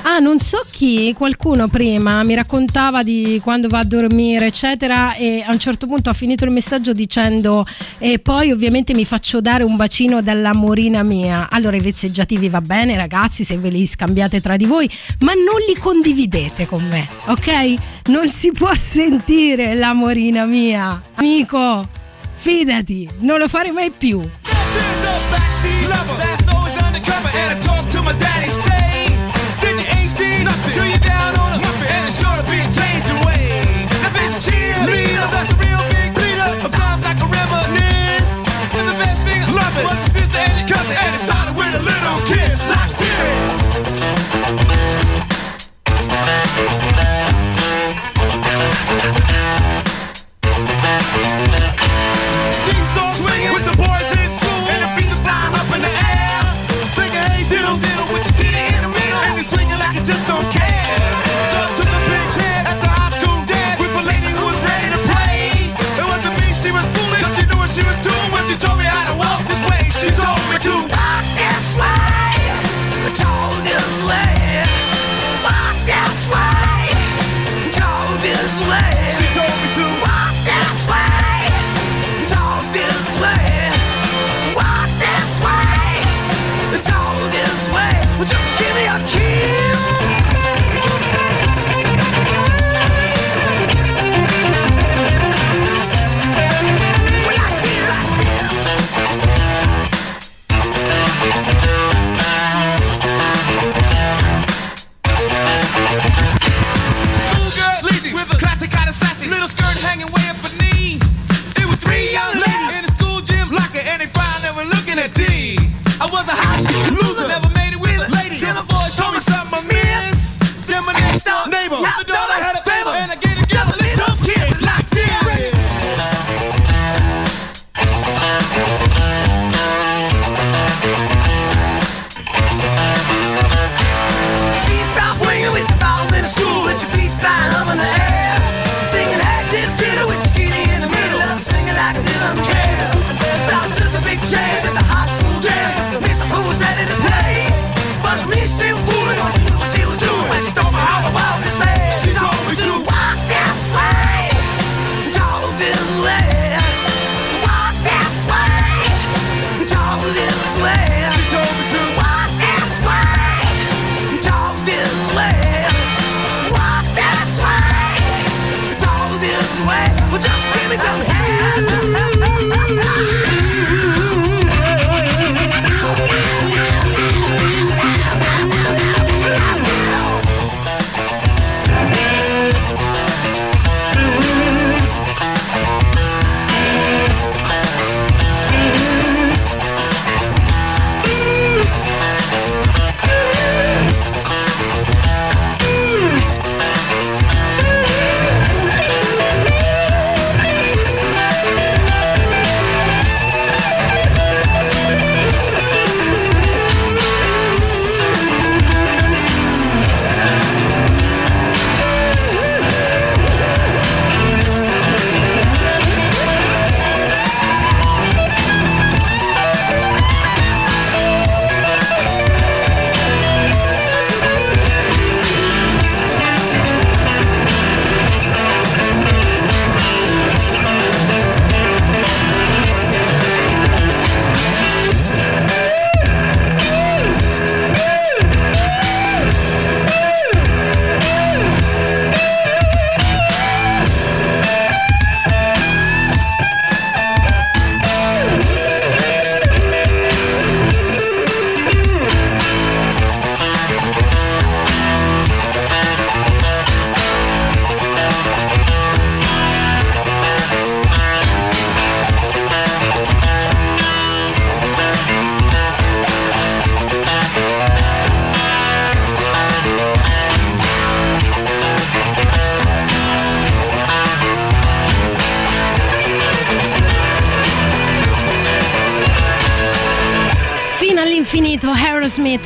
Ah, 0.07 0.19
non 0.19 0.39
so 0.39 0.63
chi, 0.71 1.15
qualcuno 1.17 1.67
prima 1.69 2.23
mi 2.25 2.35
raccontava 2.35 3.03
di 3.03 3.41
quando 3.43 3.69
va 3.69 3.79
a 3.79 3.85
dormire, 3.85 4.45
eccetera, 4.47 5.15
e 5.15 5.43
a 5.45 5.51
un 5.51 5.59
certo 5.59 5.87
punto 5.87 6.11
ha 6.11 6.13
finito 6.13 6.45
il 6.45 6.51
messaggio 6.51 6.93
dicendo 6.93 7.65
e 7.97 8.19
poi 8.19 8.53
ovviamente 8.53 8.93
mi 8.93 9.07
faccio 9.07 9.41
dare 9.41 9.65
un 9.65 9.77
bacino 9.77 10.21
dalla 10.21 10.53
morina 10.53 11.03
mia. 11.03 11.49
Allora 11.51 11.77
i 11.77 11.81
vezzeggiativi 11.81 12.51
va 12.51 12.61
bene, 12.61 12.99
ragazzi, 12.99 13.45
se 13.45 13.57
ve 13.57 13.71
li 13.71 13.87
scambiate 13.87 14.43
tra 14.43 14.57
di 14.57 14.67
voi, 14.67 14.89
ma 15.21 15.33
non 15.33 15.57
li 15.67 15.81
condividete 15.81 16.67
con 16.67 16.87
me, 16.87 17.09
ok? 17.29 17.75
Non 18.09 18.31
si 18.31 18.53
può 18.53 18.75
sentire 18.75 19.75
la 19.75 19.95
morina 19.95 20.45
mia. 20.45 21.03
Amico, 21.15 21.89
fidati, 22.31 23.09
non 23.21 23.39
lo 23.39 23.49
fare 23.49 23.73
mai 23.73 23.91
più. 23.91 24.21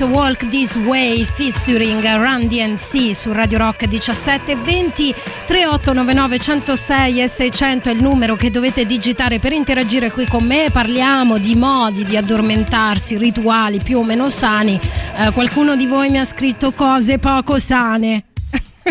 Walk 0.09 0.48
This 0.48 0.76
Way 0.76 1.24
featuring 1.24 2.02
Run 2.02 2.47
DNC 2.47 3.14
su 3.14 3.32
Radio 3.32 3.59
Rock 3.59 3.86
1720 3.86 5.14
3899 5.47 6.39
106 6.39 7.22
e 7.22 7.28
600 7.28 7.89
è 7.90 7.93
il 7.93 8.01
numero 8.01 8.35
che 8.35 8.51
dovete 8.51 8.86
digitare 8.86 9.39
per 9.39 9.52
interagire 9.52 10.10
qui 10.10 10.26
con 10.26 10.44
me 10.44 10.70
parliamo 10.72 11.39
di 11.39 11.55
modi 11.55 12.05
di 12.05 12.16
addormentarsi 12.16 13.18
rituali 13.18 13.80
più 13.82 13.98
o 13.98 14.02
meno 14.02 14.28
sani 14.28 14.78
Eh, 15.16 15.32
qualcuno 15.32 15.74
di 15.74 15.86
voi 15.86 16.10
mi 16.10 16.18
ha 16.18 16.24
scritto 16.24 16.72
cose 16.72 17.18
poco 17.18 17.59
sane 17.59 18.24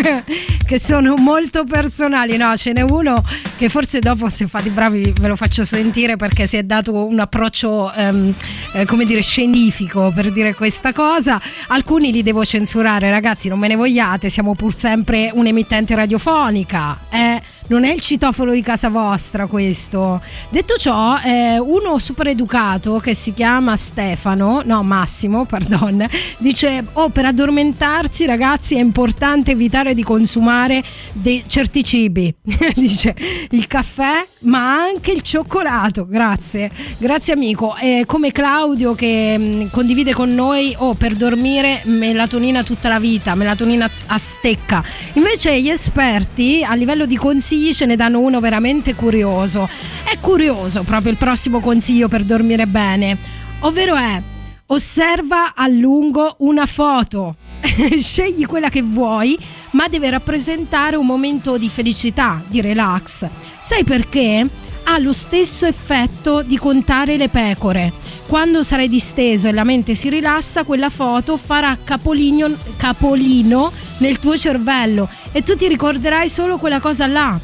che 0.66 0.78
sono 0.78 1.16
molto 1.16 1.64
personali. 1.64 2.36
No, 2.36 2.56
ce 2.56 2.72
n'è 2.72 2.82
uno 2.82 3.22
che 3.56 3.68
forse 3.68 3.98
dopo, 3.98 4.28
se 4.28 4.46
fate 4.46 4.68
i 4.68 4.70
bravi, 4.70 5.12
ve 5.18 5.28
lo 5.28 5.36
faccio 5.36 5.64
sentire 5.64 6.16
perché 6.16 6.46
si 6.46 6.56
è 6.56 6.62
dato 6.62 7.06
un 7.06 7.18
approccio, 7.18 7.92
ehm, 7.92 8.34
eh, 8.72 8.84
come 8.84 9.04
dire, 9.04 9.22
scientifico 9.22 10.10
per 10.14 10.30
dire 10.30 10.54
questa 10.54 10.92
cosa. 10.92 11.40
Alcuni 11.68 12.12
li 12.12 12.22
devo 12.22 12.44
censurare, 12.44 13.10
ragazzi, 13.10 13.48
non 13.48 13.58
me 13.58 13.68
ne 13.68 13.76
vogliate, 13.76 14.30
siamo 14.30 14.54
pur 14.54 14.74
sempre 14.74 15.30
un'emittente 15.32 15.94
radiofonica. 15.94 16.98
Eh 17.10 17.37
non 17.68 17.84
è 17.84 17.92
il 17.92 18.00
citofono 18.00 18.52
di 18.52 18.62
casa 18.62 18.88
vostra 18.88 19.46
questo. 19.46 20.20
Detto 20.50 20.76
ciò, 20.76 21.16
eh, 21.24 21.58
uno 21.58 21.98
super 21.98 22.28
educato 22.28 22.98
che 22.98 23.14
si 23.14 23.32
chiama 23.32 23.76
Stefano, 23.76 24.62
no 24.64 24.82
Massimo, 24.82 25.44
pardon, 25.44 26.06
dice, 26.38 26.84
oh 26.94 27.08
per 27.10 27.26
addormentarsi 27.26 28.26
ragazzi 28.26 28.76
è 28.76 28.80
importante 28.80 29.52
evitare 29.52 29.94
di 29.94 30.02
consumare 30.02 30.82
dei 31.12 31.44
certi 31.46 31.84
cibi. 31.84 32.34
dice 32.74 33.14
il 33.50 33.66
caffè, 33.66 34.26
ma 34.40 34.82
anche 34.82 35.12
il 35.12 35.22
cioccolato, 35.22 36.06
grazie, 36.06 36.70
grazie 36.98 37.32
amico. 37.32 37.76
Eh, 37.76 38.04
come 38.06 38.32
Claudio 38.32 38.94
che 38.94 39.36
mh, 39.36 39.70
condivide 39.70 40.14
con 40.14 40.34
noi, 40.34 40.74
oh 40.78 40.94
per 40.94 41.14
dormire 41.14 41.82
melatonina 41.84 42.62
tutta 42.62 42.88
la 42.88 42.98
vita, 42.98 43.34
melatonina 43.34 43.88
a 44.06 44.18
stecca. 44.18 44.82
Invece 45.14 45.60
gli 45.60 45.68
esperti 45.68 46.64
a 46.64 46.74
livello 46.74 47.04
di 47.04 47.16
consigli 47.16 47.57
ce 47.72 47.86
ne 47.86 47.96
danno 47.96 48.20
uno 48.20 48.40
veramente 48.40 48.94
curioso. 48.94 49.68
È 50.04 50.18
curioso 50.20 50.82
proprio 50.82 51.12
il 51.12 51.18
prossimo 51.18 51.60
consiglio 51.60 52.08
per 52.08 52.24
dormire 52.24 52.66
bene, 52.66 53.16
ovvero 53.60 53.94
è 53.94 54.22
osserva 54.70 55.54
a 55.54 55.66
lungo 55.68 56.36
una 56.38 56.66
foto. 56.66 57.36
Scegli 57.98 58.46
quella 58.46 58.68
che 58.68 58.82
vuoi, 58.82 59.36
ma 59.72 59.88
deve 59.88 60.10
rappresentare 60.10 60.96
un 60.96 61.06
momento 61.06 61.58
di 61.58 61.68
felicità, 61.68 62.42
di 62.46 62.60
relax. 62.60 63.26
Sai 63.60 63.84
perché? 63.84 64.46
Ha 64.90 64.98
lo 65.00 65.12
stesso 65.12 65.66
effetto 65.66 66.40
di 66.40 66.56
contare 66.56 67.18
le 67.18 67.28
pecore. 67.28 67.92
Quando 68.26 68.62
sarai 68.62 68.88
disteso 68.88 69.46
e 69.46 69.52
la 69.52 69.62
mente 69.62 69.94
si 69.94 70.08
rilassa, 70.08 70.64
quella 70.64 70.88
foto 70.88 71.36
farà 71.36 71.76
capolino, 71.84 72.50
capolino 72.78 73.70
nel 73.98 74.18
tuo 74.18 74.34
cervello 74.34 75.06
e 75.32 75.42
tu 75.42 75.54
ti 75.56 75.68
ricorderai 75.68 76.30
solo 76.30 76.56
quella 76.56 76.80
cosa 76.80 77.06
là. 77.06 77.38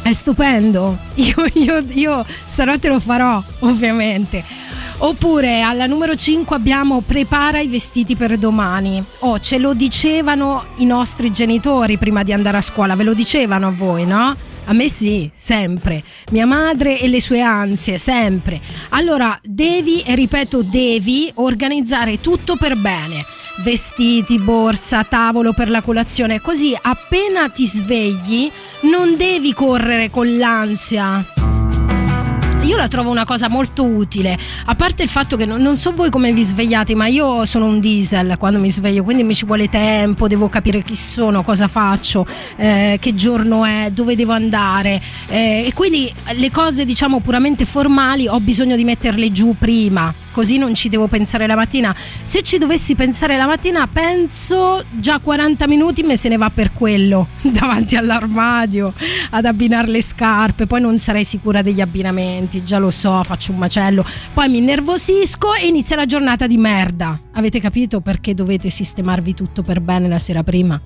È 0.00 0.10
stupendo. 0.10 0.96
Io, 1.16 1.46
io, 1.52 1.84
io 1.90 2.24
stanotte 2.26 2.88
lo 2.88 2.98
farò, 2.98 3.42
ovviamente. 3.60 4.42
Oppure 4.98 5.60
alla 5.60 5.84
numero 5.84 6.14
5 6.14 6.56
abbiamo 6.56 7.02
prepara 7.02 7.60
i 7.60 7.68
vestiti 7.68 8.16
per 8.16 8.38
domani. 8.38 9.04
Oh, 9.18 9.38
ce 9.38 9.58
lo 9.58 9.74
dicevano 9.74 10.64
i 10.76 10.86
nostri 10.86 11.30
genitori 11.30 11.98
prima 11.98 12.22
di 12.22 12.32
andare 12.32 12.56
a 12.56 12.62
scuola, 12.62 12.96
ve 12.96 13.04
lo 13.04 13.12
dicevano 13.12 13.66
a 13.66 13.70
voi, 13.70 14.06
no? 14.06 14.52
A 14.66 14.72
me 14.72 14.88
sì, 14.88 15.30
sempre. 15.34 16.02
Mia 16.30 16.46
madre 16.46 16.98
e 16.98 17.08
le 17.08 17.20
sue 17.20 17.40
ansie, 17.40 17.98
sempre. 17.98 18.60
Allora, 18.90 19.38
devi, 19.42 20.00
e 20.00 20.14
ripeto, 20.14 20.62
devi 20.62 21.30
organizzare 21.34 22.20
tutto 22.20 22.56
per 22.56 22.76
bene. 22.76 23.24
Vestiti, 23.62 24.38
borsa, 24.38 25.04
tavolo 25.04 25.52
per 25.52 25.70
la 25.70 25.82
colazione, 25.82 26.40
così 26.40 26.76
appena 26.80 27.48
ti 27.50 27.66
svegli 27.66 28.50
non 28.82 29.16
devi 29.16 29.52
correre 29.52 30.10
con 30.10 30.36
l'ansia. 30.36 31.33
Io 32.64 32.76
la 32.76 32.88
trovo 32.88 33.10
una 33.10 33.26
cosa 33.26 33.50
molto 33.50 33.84
utile, 33.84 34.36
a 34.64 34.74
parte 34.74 35.02
il 35.02 35.10
fatto 35.10 35.36
che 35.36 35.44
non, 35.44 35.60
non 35.60 35.76
so 35.76 35.92
voi 35.92 36.08
come 36.08 36.32
vi 36.32 36.42
svegliate, 36.42 36.94
ma 36.94 37.06
io 37.06 37.44
sono 37.44 37.66
un 37.66 37.78
diesel 37.78 38.36
quando 38.38 38.58
mi 38.58 38.70
sveglio, 38.70 39.04
quindi 39.04 39.22
mi 39.22 39.34
ci 39.34 39.44
vuole 39.44 39.68
tempo, 39.68 40.28
devo 40.28 40.48
capire 40.48 40.82
chi 40.82 40.96
sono, 40.96 41.42
cosa 41.42 41.68
faccio, 41.68 42.26
eh, 42.56 42.96
che 42.98 43.14
giorno 43.14 43.66
è, 43.66 43.90
dove 43.92 44.16
devo 44.16 44.32
andare 44.32 44.98
eh, 45.28 45.64
e 45.66 45.72
quindi 45.74 46.10
le 46.36 46.50
cose 46.50 46.86
diciamo 46.86 47.20
puramente 47.20 47.66
formali 47.66 48.26
ho 48.28 48.40
bisogno 48.40 48.76
di 48.76 48.84
metterle 48.84 49.30
giù 49.30 49.54
prima. 49.58 50.23
Così 50.34 50.58
non 50.58 50.74
ci 50.74 50.88
devo 50.88 51.06
pensare 51.06 51.46
la 51.46 51.54
mattina. 51.54 51.94
Se 52.24 52.42
ci 52.42 52.58
dovessi 52.58 52.96
pensare 52.96 53.36
la 53.36 53.46
mattina, 53.46 53.86
penso 53.86 54.84
già 54.90 55.20
40 55.20 55.68
minuti 55.68 56.02
me 56.02 56.16
se 56.16 56.28
ne 56.28 56.36
va 56.36 56.50
per 56.50 56.72
quello, 56.72 57.28
davanti 57.40 57.94
all'armadio, 57.94 58.92
ad 59.30 59.44
abbinare 59.44 59.86
le 59.86 60.02
scarpe. 60.02 60.66
Poi 60.66 60.80
non 60.80 60.98
sarei 60.98 61.22
sicura 61.24 61.62
degli 61.62 61.80
abbinamenti, 61.80 62.64
già 62.64 62.78
lo 62.78 62.90
so, 62.90 63.22
faccio 63.22 63.52
un 63.52 63.58
macello. 63.58 64.04
Poi 64.32 64.48
mi 64.48 64.58
innervosisco 64.58 65.54
e 65.54 65.68
inizia 65.68 65.94
la 65.94 66.04
giornata 66.04 66.48
di 66.48 66.56
merda. 66.56 67.16
Avete 67.34 67.60
capito 67.60 68.00
perché 68.00 68.34
dovete 68.34 68.70
sistemarvi 68.70 69.34
tutto 69.34 69.62
per 69.62 69.80
bene 69.80 70.08
la 70.08 70.18
sera 70.18 70.42
prima? 70.42 70.80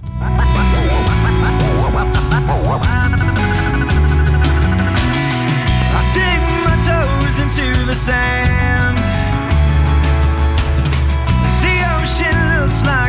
The 7.88 7.94
sand. 7.94 8.37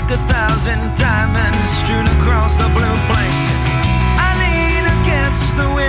Like 0.10 0.20
a 0.20 0.28
thousand 0.34 0.80
diamonds 0.98 1.70
strewn 1.70 2.08
across 2.18 2.60
a 2.60 2.68
blue 2.70 3.00
blanket. 3.10 3.58
I 4.18 4.30
lean 4.42 4.86
against 5.02 5.56
the 5.56 5.70
wind, 5.76 5.89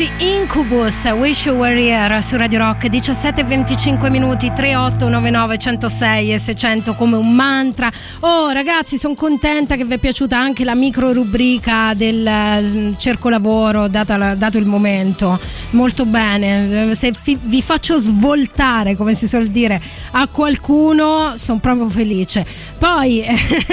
amici 0.00 0.10
Incubus, 0.18 1.04
Wish 1.06 1.46
You 1.46 1.56
Were 1.56 1.78
Here 1.78 2.22
su 2.22 2.36
Radio 2.36 2.58
Rock 2.58 2.86
17 2.86 3.40
e 3.40 3.44
25 3.44 4.08
minuti 4.08 4.46
3899 4.46 5.58
106 5.58 6.32
e 6.32 6.38
600 6.38 6.94
come 6.94 7.16
un 7.16 7.34
mantra. 7.34 7.90
Oh 8.20 8.50
ragazzi, 8.50 8.96
sono 8.96 9.14
contenta 9.14 9.76
che 9.76 9.84
vi 9.84 9.94
è 9.94 9.98
piaciuta 9.98 10.38
anche 10.38 10.64
la 10.64 10.74
micro 10.74 11.12
rubrica 11.12 11.92
del 11.94 12.26
eh, 12.26 12.94
cerco 12.98 13.28
lavoro 13.28 13.88
data 13.88 14.34
dato 14.34 14.58
il 14.58 14.66
momento. 14.66 15.38
Molto 15.72 16.06
bene. 16.06 16.94
Se 16.94 17.12
vi 17.42 17.62
faccio 17.62 17.96
svoltare, 17.96 18.96
come 18.96 19.14
si 19.14 19.26
suol 19.28 19.48
dire, 19.48 19.80
a 20.12 20.26
qualcuno, 20.28 21.32
sono 21.36 21.58
proprio 21.58 21.88
felice. 21.88 22.46
Poi 22.78 23.24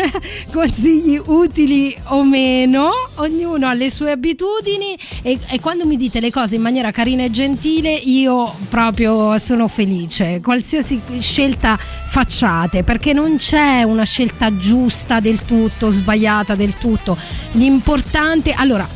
consigli 0.52 1.20
utili 1.26 1.96
o 2.06 2.24
meno, 2.24 2.90
ognuno 3.16 3.68
ha 3.68 3.74
le 3.74 3.90
sue 3.90 4.12
abitudini 4.12 4.98
e, 5.22 5.38
e 5.50 5.60
quando 5.68 5.86
mi 5.86 5.98
dite 5.98 6.22
le 6.22 6.32
cose 6.32 6.56
in 6.56 6.62
maniera 6.62 6.92
carina 6.92 7.26
e 7.26 7.30
gentile 7.30 7.92
io 7.92 8.56
proprio 8.70 9.38
sono 9.38 9.68
felice, 9.68 10.40
qualsiasi 10.40 10.98
scelta 11.20 11.78
facciate, 11.78 12.84
perché 12.84 13.12
non 13.12 13.36
c'è 13.36 13.84
una 13.84 14.06
scelta 14.06 14.56
giusta 14.56 15.20
del 15.20 15.44
tutto, 15.44 15.90
sbagliata 15.90 16.56
del 16.56 16.78
tutto. 16.78 17.18
L'importante, 17.52 18.54
allora, 18.54 18.88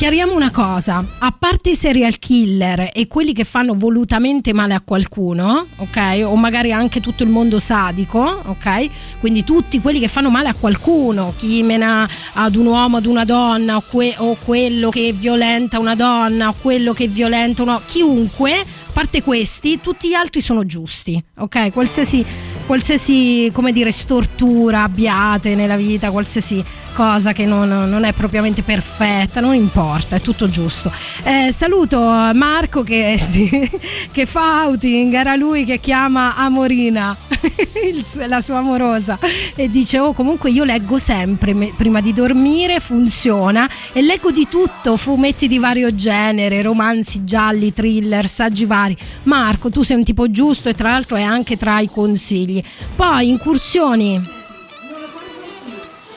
chiariamo 0.00 0.34
una 0.34 0.50
cosa, 0.50 1.04
a 1.18 1.30
parte 1.30 1.72
i 1.72 1.74
serial 1.74 2.18
killer 2.18 2.88
e 2.90 3.06
quelli 3.06 3.34
che 3.34 3.44
fanno 3.44 3.74
volutamente 3.74 4.54
male 4.54 4.72
a 4.72 4.80
qualcuno, 4.80 5.66
ok? 5.76 6.22
O 6.24 6.36
magari 6.36 6.72
anche 6.72 7.00
tutto 7.00 7.22
il 7.22 7.28
mondo 7.28 7.58
sadico, 7.58 8.18
ok? 8.46 9.18
Quindi 9.18 9.44
tutti 9.44 9.78
quelli 9.78 9.98
che 9.98 10.08
fanno 10.08 10.30
male 10.30 10.48
a 10.48 10.54
qualcuno, 10.54 11.34
chi 11.36 11.62
mena 11.62 12.08
ad 12.32 12.56
un 12.56 12.64
uomo, 12.64 12.96
ad 12.96 13.04
una 13.04 13.26
donna, 13.26 13.76
o, 13.76 13.82
que- 13.86 14.14
o 14.16 14.38
quello 14.42 14.88
che 14.88 15.12
violenta 15.12 15.78
una 15.78 15.94
donna, 15.94 16.48
o 16.48 16.54
quello 16.58 16.94
che 16.94 17.06
violenta 17.06 17.60
uno, 17.60 17.82
chiunque, 17.84 18.52
a 18.54 18.92
parte 18.94 19.20
questi, 19.20 19.82
tutti 19.82 20.08
gli 20.08 20.14
altri 20.14 20.40
sono 20.40 20.64
giusti, 20.64 21.22
ok? 21.40 21.72
Qualsiasi 21.72 22.24
qualsiasi 22.70 23.50
come 23.52 23.72
dire 23.72 23.90
stortura 23.90 24.84
abbiate 24.84 25.56
nella 25.56 25.76
vita 25.76 26.12
qualsiasi 26.12 26.64
cosa 26.92 27.32
che 27.32 27.44
non, 27.44 27.68
non 27.68 28.04
è 28.04 28.12
propriamente 28.12 28.62
perfetta 28.62 29.40
non 29.40 29.56
importa 29.56 30.14
è 30.14 30.20
tutto 30.20 30.48
giusto. 30.48 30.92
Eh, 31.24 31.50
saluto 31.50 31.98
Marco 31.98 32.84
che, 32.84 33.18
sì, 33.18 33.68
che 34.12 34.24
fa 34.24 34.66
outing 34.66 35.12
era 35.12 35.34
lui 35.34 35.64
che 35.64 35.80
chiama 35.80 36.36
Amorina 36.36 37.16
la 38.28 38.40
sua 38.40 38.58
amorosa 38.58 39.18
e 39.54 39.68
dice 39.68 39.98
oh 39.98 40.12
comunque 40.12 40.50
io 40.50 40.64
leggo 40.64 40.98
sempre 40.98 41.72
prima 41.76 42.00
di 42.00 42.12
dormire 42.12 42.78
funziona 42.78 43.68
e 43.92 44.02
leggo 44.02 44.30
di 44.30 44.46
tutto 44.48 44.96
fumetti 44.96 45.48
di 45.48 45.58
vario 45.58 45.92
genere 45.94 46.62
romanzi 46.62 47.24
gialli 47.24 47.72
thriller 47.72 48.28
saggi 48.28 48.64
vari. 48.64 48.96
Marco 49.24 49.70
tu 49.70 49.82
sei 49.82 49.96
un 49.96 50.04
tipo 50.04 50.30
giusto 50.30 50.68
e 50.68 50.74
tra 50.74 50.90
l'altro 50.90 51.16
è 51.16 51.22
anche 51.22 51.56
tra 51.56 51.80
i 51.80 51.88
consigli 51.88 52.59
poi 52.96 53.28
incursioni 53.28 54.38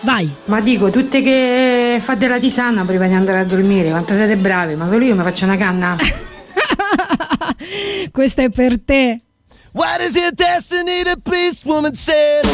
vai 0.02 0.30
Ma 0.46 0.62
dico, 0.62 0.90
tutte 0.90 1.22
che 1.22 2.00
fate 2.02 2.28
la 2.28 2.40
tisana 2.40 2.84
prima 2.86 3.08
di 3.08 3.14
andare 3.14 3.40
a 3.40 3.46
dormire, 3.46 3.90
quanto 3.90 4.16
siete 4.16 4.36
bravi, 4.36 4.76
ma 4.76 4.88
solo 4.88 5.04
io 5.04 5.16
mi 5.16 5.24
faccio 5.24 5.46
una 5.46 5.58
canna. 5.58 5.96
questa 8.12 8.44
è 8.44 8.50
per 8.50 8.82
te 8.84 9.22
What 9.74 10.02
is 10.02 10.16
your 10.16 10.32
destiny? 10.32 11.04
The 11.04 11.18
police 11.24 11.66
woman 11.66 11.96
said. 11.96 12.46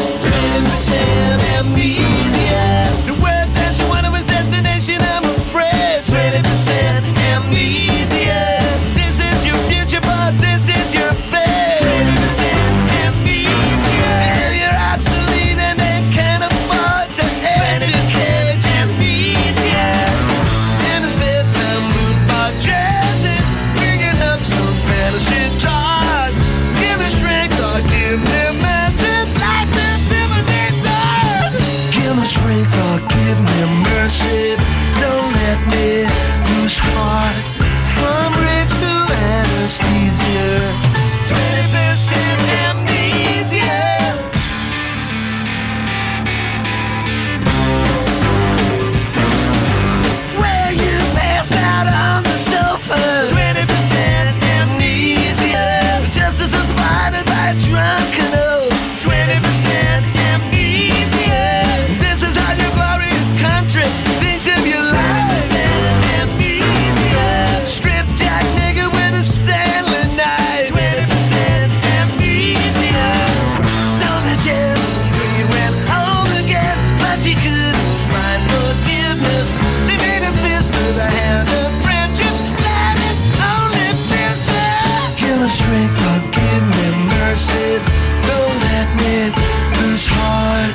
Me 85.40 85.48
strength, 85.48 85.96
forgive 85.96 86.64
me 86.76 86.86
mercy. 87.16 87.80
Don't 88.28 88.56
let 88.68 88.88
me 89.00 89.32
lose 89.80 90.06
heart. 90.06 90.72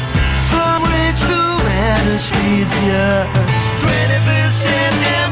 From 0.50 0.82
rich 0.84 1.22
to 1.22 1.42
anesthesia. 1.94 3.30
20% 3.78 5.25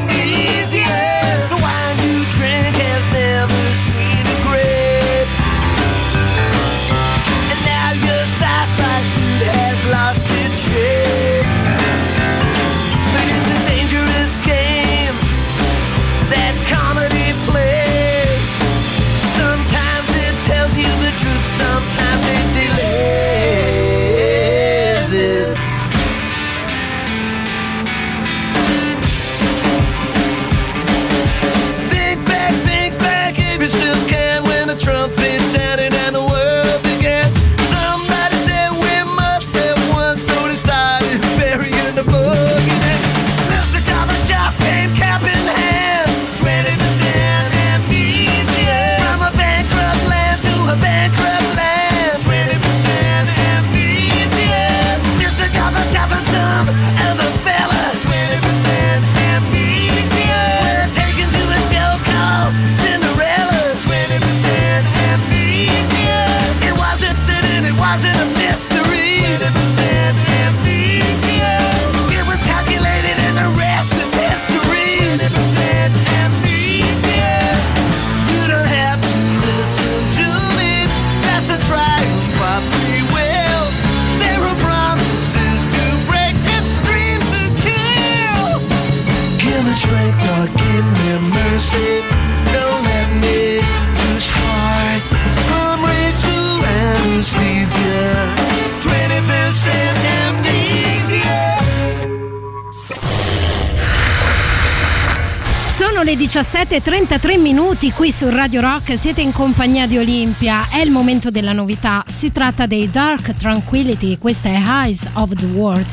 17.33 106.33 107.39
minuti 107.39 107.91
qui 107.91 108.11
su 108.11 108.27
Radio 108.27 108.59
Rock, 108.59 108.97
siete 108.97 109.21
in 109.21 109.31
compagnia 109.31 109.85
di 109.85 109.99
Olimpia, 109.99 110.67
è 110.67 110.79
il 110.79 110.89
momento 110.89 111.29
della 111.29 111.53
novità, 111.53 112.03
si 112.07 112.31
tratta 112.31 112.65
dei 112.65 112.89
Dark 112.89 113.35
Tranquility, 113.35 114.17
questa 114.17 114.49
è 114.49 114.59
Eyes 114.59 115.07
of 115.13 115.35
the 115.35 115.45
World. 115.45 115.85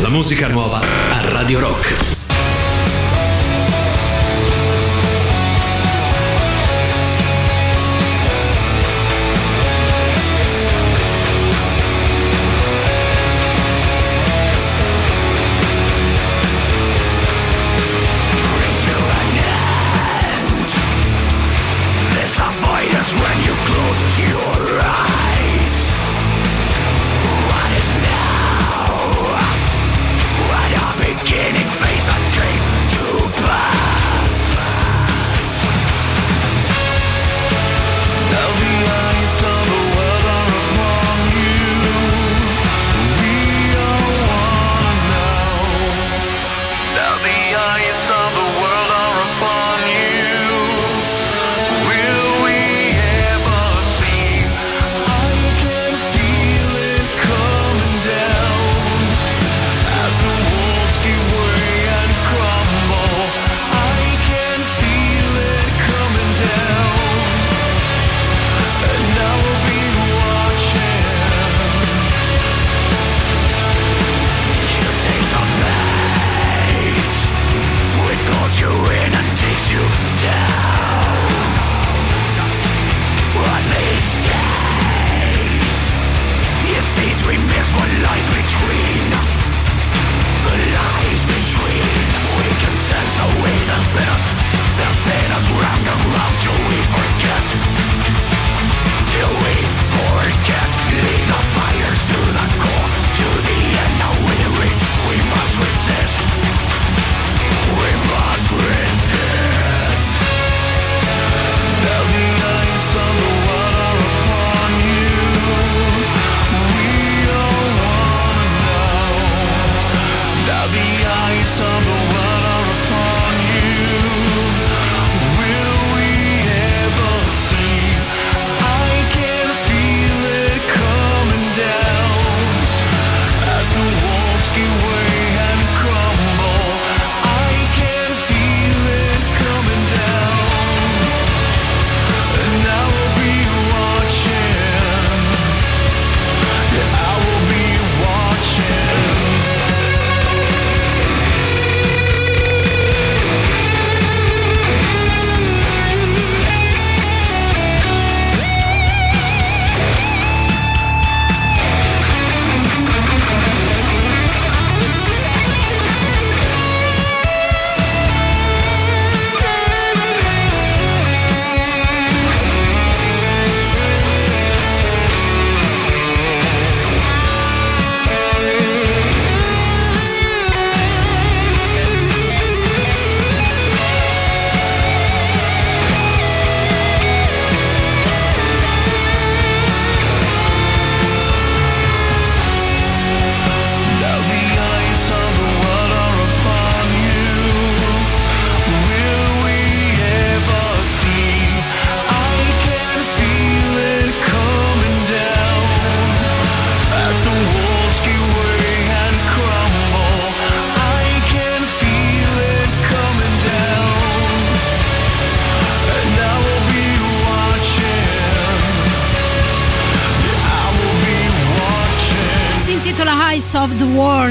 La 0.00 0.08
musica 0.08 0.46
nuova 0.46 0.78
a 0.78 1.32
Radio 1.32 1.58
Rock. 1.58 2.17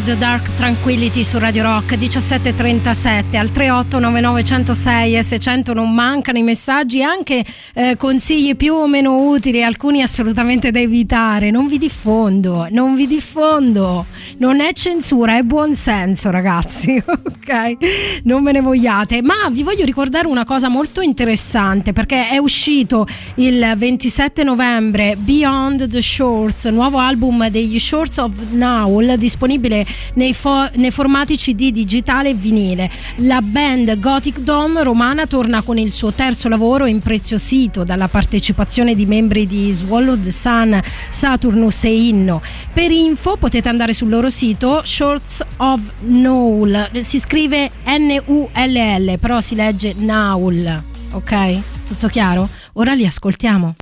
World 0.07 0.21
Dark 0.21 0.53
Tranquility 0.53 1.21
su 1.21 1.37
Radio 1.37 1.63
Rock 1.63 1.97
1737 1.97 3.35
al 3.35 3.51
3899 3.51 5.17
e 5.17 5.23
600 5.23 5.73
non 5.73 5.93
mancano 5.93 6.37
i 6.37 6.43
messaggi 6.43 7.03
anche 7.03 7.43
eh, 7.73 7.97
consigli 7.97 8.55
più 8.55 8.75
o 8.75 8.87
meno 8.87 9.27
utili 9.27 9.61
alcuni 9.61 10.01
assolutamente 10.01 10.71
da 10.71 10.79
evitare. 10.79 11.51
Non 11.51 11.67
vi 11.67 11.77
diffondo 11.77 12.67
non 12.69 12.95
vi 12.95 13.05
diffondo. 13.05 14.05
Non 14.37 14.61
è 14.61 14.71
censura 14.71 15.37
è 15.37 15.41
buon 15.41 15.75
senso 15.75 16.29
ragazzi 16.29 17.03
ok 17.47 18.23
non 18.23 18.43
me 18.43 18.51
ne 18.51 18.59
vogliate 18.59 19.21
ma 19.21 19.49
vi 19.49 19.63
voglio 19.63 19.85
ricordare 19.85 20.27
una 20.27 20.43
cosa 20.43 20.67
molto 20.67 20.99
interessante 20.99 21.93
perché 21.93 22.27
è 22.29 22.37
uscito 22.37 23.07
il 23.35 23.73
27 23.77 24.43
novembre 24.43 25.15
Beyond 25.15 25.87
the 25.87 26.01
Shorts 26.01 26.65
nuovo 26.65 26.97
album 26.97 27.47
degli 27.47 27.79
Shorts 27.79 28.17
of 28.17 28.33
Now 28.51 29.15
disponibile 29.15 29.85
nei, 30.15 30.33
fo- 30.33 30.67
nei 30.75 30.91
formati 30.91 31.37
CD 31.37 31.71
digitale 31.71 32.29
e 32.29 32.33
vinile. 32.33 32.89
La 33.17 33.41
band 33.41 33.99
Gothic 33.99 34.39
Dome 34.39 34.83
romana 34.83 35.27
torna 35.27 35.61
con 35.61 35.77
il 35.77 35.91
suo 35.91 36.11
terzo 36.11 36.49
lavoro 36.49 36.85
impreziosito 36.85 37.83
dalla 37.83 38.07
partecipazione 38.07 38.95
di 38.95 39.05
membri 39.05 39.45
di 39.45 39.71
Swallow 39.71 40.19
the 40.19 40.31
Sun, 40.31 40.79
Saturnus 41.09 41.83
e 41.83 42.07
Inno. 42.07 42.41
Per 42.73 42.91
info 42.91 43.37
potete 43.37 43.69
andare 43.69 43.93
sul 43.93 44.09
loro 44.09 44.29
sito 44.29 44.81
Shorts 44.83 45.43
of 45.57 45.81
Nowl, 45.99 46.89
si 47.01 47.19
scrive 47.19 47.36
N-U-L-L, 47.85 49.19
però 49.19 49.41
si 49.41 49.53
legge 49.53 49.93
Naul, 49.95 50.83
ok? 51.11 51.59
Tutto 51.85 52.07
chiaro? 52.07 52.49
Ora 52.73 52.93
li 52.95 53.05
ascoltiamo. 53.05 53.75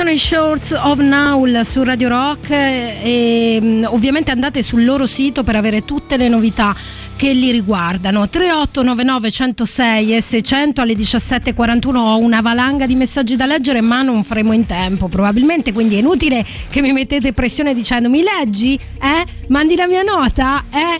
Sono 0.00 0.12
i 0.12 0.18
Shorts 0.18 0.72
of 0.72 0.98
Now 1.00 1.62
su 1.62 1.82
Radio 1.82 2.08
Rock 2.08 2.48
e 2.50 3.58
mm, 3.60 3.84
ovviamente 3.88 4.30
andate 4.30 4.62
sul 4.62 4.82
loro 4.82 5.04
sito 5.06 5.42
per 5.42 5.56
avere 5.56 5.84
tutte 5.84 6.16
le 6.16 6.26
novità 6.28 6.74
che 7.16 7.32
li 7.32 7.50
riguardano. 7.50 8.26
3899 8.26 9.30
106 9.30 10.16
e 10.16 10.22
600 10.22 10.80
alle 10.80 10.94
17.41 10.94 11.96
ho 11.96 12.16
una 12.16 12.40
valanga 12.40 12.86
di 12.86 12.94
messaggi 12.94 13.36
da 13.36 13.44
leggere 13.44 13.82
ma 13.82 14.00
non 14.00 14.24
faremo 14.24 14.54
in 14.54 14.64
tempo 14.64 15.08
probabilmente 15.08 15.70
quindi 15.74 15.96
è 15.96 15.98
inutile 15.98 16.46
che 16.70 16.80
mi 16.80 16.92
mettete 16.92 17.34
pressione 17.34 17.74
dicendo 17.74 18.08
mi 18.08 18.22
leggi? 18.22 18.76
Eh? 18.76 19.24
Mandi 19.48 19.76
la 19.76 19.86
mia 19.86 20.02
nota? 20.02 20.64
Eh? 20.72 20.98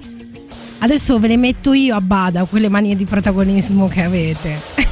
Adesso 0.81 1.18
ve 1.18 1.28
le 1.28 1.36
metto 1.39 1.72
io 1.72 1.97
a 1.97 2.02
bada 2.02 2.44
quelle 2.44 2.68
manie 2.68 2.97
di 2.97 3.06
protagonismo 3.06 3.89
che 3.89 4.02
avete. 4.02 4.90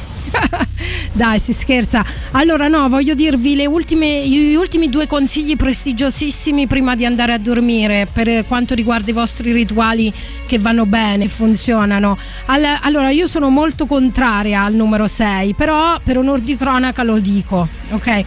Dai, 1.12 1.38
si 1.38 1.52
scherza. 1.52 2.04
Allora, 2.32 2.68
no, 2.68 2.88
voglio 2.88 3.14
dirvi 3.14 3.66
ultime, 3.66 4.26
gli 4.28 4.54
ultimi 4.54 4.88
due 4.88 5.06
consigli 5.06 5.56
prestigiosissimi 5.56 6.66
prima 6.66 6.94
di 6.94 7.04
andare 7.04 7.32
a 7.32 7.38
dormire 7.38 8.06
per 8.12 8.46
quanto 8.46 8.74
riguarda 8.74 9.10
i 9.10 9.14
vostri 9.14 9.52
rituali 9.52 10.12
che 10.46 10.58
vanno 10.58 10.86
bene, 10.86 11.28
funzionano. 11.28 12.16
All- 12.46 12.78
allora, 12.82 13.10
io 13.10 13.26
sono 13.26 13.48
molto 13.48 13.86
contraria 13.86 14.62
al 14.62 14.74
numero 14.74 15.06
6, 15.06 15.54
però 15.54 15.98
per 16.02 16.18
onor 16.18 16.40
di 16.40 16.56
cronaca 16.56 17.02
lo 17.02 17.18
dico, 17.18 17.68
ok? 17.90 18.24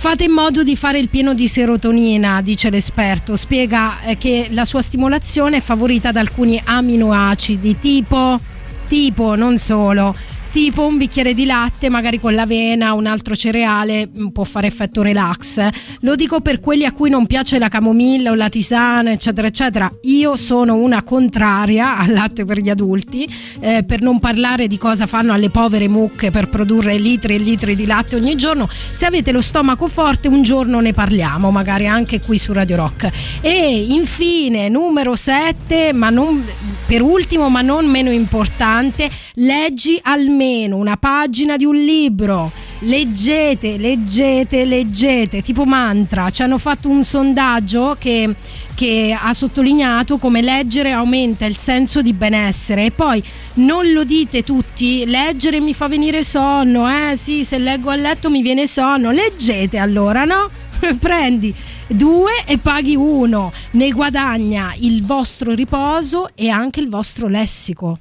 Fate 0.00 0.24
in 0.24 0.32
modo 0.32 0.62
di 0.62 0.76
fare 0.76 0.98
il 0.98 1.10
pieno 1.10 1.34
di 1.34 1.46
serotonina, 1.46 2.40
dice 2.40 2.70
l'esperto. 2.70 3.36
Spiega 3.36 4.00
eh, 4.00 4.16
che 4.16 4.48
la 4.52 4.64
sua 4.64 4.80
stimolazione 4.80 5.58
è 5.58 5.60
favorita 5.60 6.10
da 6.10 6.20
alcuni 6.20 6.58
aminoacidi, 6.64 7.78
tipo, 7.78 8.40
tipo, 8.88 9.34
non 9.34 9.58
solo, 9.58 10.16
tipo 10.50 10.84
un 10.84 10.98
bicchiere 10.98 11.32
di 11.32 11.46
latte, 11.46 11.88
magari 11.88 12.18
con 12.18 12.34
l'avena, 12.34 12.92
un 12.92 13.06
altro 13.06 13.36
cereale, 13.36 14.08
mm, 14.08 14.28
può 14.28 14.42
fare 14.42 14.66
effetto 14.66 15.00
relax. 15.00 15.68
Lo 16.00 16.16
dico 16.16 16.40
per 16.40 16.58
quelli 16.58 16.84
a 16.84 16.92
cui 16.92 17.08
non 17.08 17.26
piace 17.26 17.58
la 17.58 17.68
camomilla 17.68 18.32
o 18.32 18.34
la 18.34 18.48
tisana, 18.48 19.12
eccetera, 19.12 19.46
eccetera. 19.46 19.90
Io 20.02 20.34
sono 20.34 20.74
una 20.74 21.04
contraria 21.04 21.98
al 21.98 22.12
latte 22.12 22.44
per 22.44 22.58
gli 22.58 22.68
adulti, 22.68 23.28
eh, 23.60 23.84
per 23.84 24.02
non 24.02 24.18
parlare 24.18 24.66
di 24.66 24.76
cosa 24.76 25.06
fanno 25.06 25.32
alle 25.32 25.50
povere 25.50 25.88
mucche 25.88 26.30
per 26.30 26.48
produrre 26.48 26.98
litri 26.98 27.36
e 27.36 27.38
litri 27.38 27.76
di 27.76 27.86
latte 27.86 28.16
ogni 28.16 28.34
giorno. 28.34 28.68
Se 28.68 29.06
avete 29.06 29.30
lo 29.30 29.40
stomaco 29.40 29.86
forte, 29.86 30.26
un 30.26 30.42
giorno 30.42 30.80
ne 30.80 30.92
parliamo, 30.92 31.52
magari 31.52 31.86
anche 31.86 32.20
qui 32.20 32.38
su 32.38 32.52
Radio 32.52 32.76
Rock. 32.76 33.08
E 33.40 33.86
infine, 33.88 34.68
numero 34.68 35.14
7, 35.14 35.92
ma 35.92 36.10
non 36.10 36.44
per 36.86 37.02
ultimo, 37.02 37.48
ma 37.48 37.60
non 37.60 37.86
meno 37.86 38.10
importante, 38.10 39.08
leggi 39.34 39.98
almeno 40.02 40.38
una 40.40 40.96
pagina 40.96 41.56
di 41.56 41.66
un 41.66 41.76
libro. 41.76 42.50
Leggete, 42.80 43.76
leggete, 43.76 44.64
leggete, 44.64 45.42
tipo 45.42 45.64
mantra. 45.64 46.30
Ci 46.30 46.42
hanno 46.42 46.56
fatto 46.56 46.88
un 46.88 47.04
sondaggio 47.04 47.96
che, 47.98 48.34
che 48.74 49.14
ha 49.18 49.32
sottolineato 49.34 50.16
come 50.16 50.40
leggere 50.40 50.92
aumenta 50.92 51.44
il 51.44 51.58
senso 51.58 52.00
di 52.00 52.14
benessere. 52.14 52.86
E 52.86 52.90
poi 52.90 53.22
non 53.54 53.92
lo 53.92 54.04
dite 54.04 54.42
tutti, 54.42 55.04
leggere 55.06 55.60
mi 55.60 55.74
fa 55.74 55.88
venire 55.88 56.22
sonno, 56.22 56.88
eh 56.88 57.16
sì, 57.16 57.44
se 57.44 57.58
leggo 57.58 57.90
a 57.90 57.96
letto 57.96 58.30
mi 58.30 58.40
viene 58.40 58.66
sonno. 58.66 59.10
Leggete 59.10 59.76
allora, 59.76 60.24
no? 60.24 60.48
Prendi 60.98 61.54
due 61.86 62.32
e 62.46 62.56
paghi 62.56 62.96
uno, 62.96 63.52
ne 63.72 63.90
guadagna 63.90 64.72
il 64.78 65.04
vostro 65.04 65.52
riposo 65.52 66.30
e 66.34 66.48
anche 66.48 66.80
il 66.80 66.88
vostro 66.88 67.28
lessico. 67.28 67.98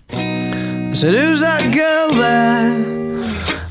I 0.89 0.93
said, 0.93 1.13
Who's 1.13 1.39
that 1.41 1.71
girl 1.71 2.15
there? 2.17 2.99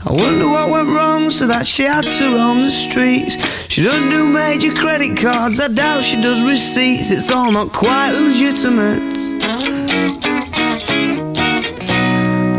I 0.07 0.13
wonder 0.13 0.47
what 0.47 0.71
went 0.71 0.89
wrong 0.89 1.33
so 1.33 1.49
that 1.49 1.67
she 1.67 1.83
had 1.83 2.07
to 2.07 2.25
roam 2.31 2.63
the 2.63 2.71
streets. 2.71 3.37
She 3.69 3.83
doesn't 3.83 4.09
do 4.09 4.29
major 4.29 4.73
credit 4.73 5.19
cards, 5.19 5.59
I 5.59 5.67
doubt 5.67 6.05
she 6.05 6.23
does 6.23 6.45
receipts. 6.45 7.11
It's 7.11 7.29
all 7.29 7.51
not 7.51 7.73
quite 7.73 8.13
legitimate. 8.13 9.03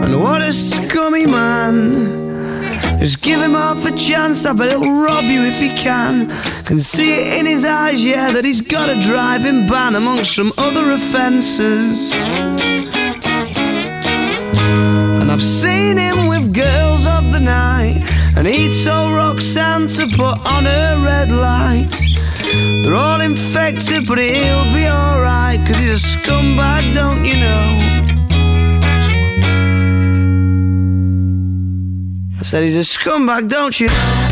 And 0.03 0.21
what 0.21 0.41
a 0.41 0.51
scummy 0.51 1.25
man. 1.25 2.99
Just 2.99 3.21
give 3.21 3.39
him 3.39 3.53
half 3.53 3.85
a 3.85 3.95
chance, 3.95 4.45
I 4.45 4.51
bet 4.51 4.71
he'll 4.71 4.91
rob 4.91 5.23
you 5.23 5.41
if 5.43 5.57
he 5.57 5.69
can. 5.69 6.27
Can 6.65 6.79
see 6.79 7.13
it 7.13 7.39
in 7.39 7.45
his 7.45 7.63
eyes, 7.63 8.03
yeah, 8.03 8.29
that 8.31 8.43
he's 8.43 8.59
got 8.59 8.89
a 8.89 8.99
driving 8.99 9.67
ban 9.67 9.95
amongst 9.95 10.35
some 10.35 10.51
other 10.57 10.91
offences. 10.91 12.13
And 15.29 15.39
I've 15.39 15.45
seen 15.45 15.97
him 15.97 16.25
with 16.25 16.55
girls 16.55 17.05
of 17.05 17.31
the 17.31 17.39
night. 17.39 18.01
And 18.35 18.47
he 18.47 18.83
told 18.83 19.13
Roxanne 19.13 19.87
to 19.89 20.07
put 20.07 20.43
on 20.47 20.65
her 20.65 21.03
red 21.05 21.31
light. 21.31 21.93
They're 22.83 22.95
all 22.95 23.21
infected, 23.21 24.07
but 24.07 24.17
he'll 24.17 24.73
be 24.73 24.87
alright. 24.87 25.59
Cause 25.67 25.77
he's 25.77 26.03
a 26.03 26.17
scumbag, 26.17 26.95
don't 26.95 27.23
you 27.23 27.35
know? 27.35 27.67
I 32.39 32.41
said 32.41 32.63
he's 32.63 32.77
a 32.77 32.79
scumbag, 32.79 33.49
don't 33.49 33.79
you 33.79 33.89
know? 33.89 34.28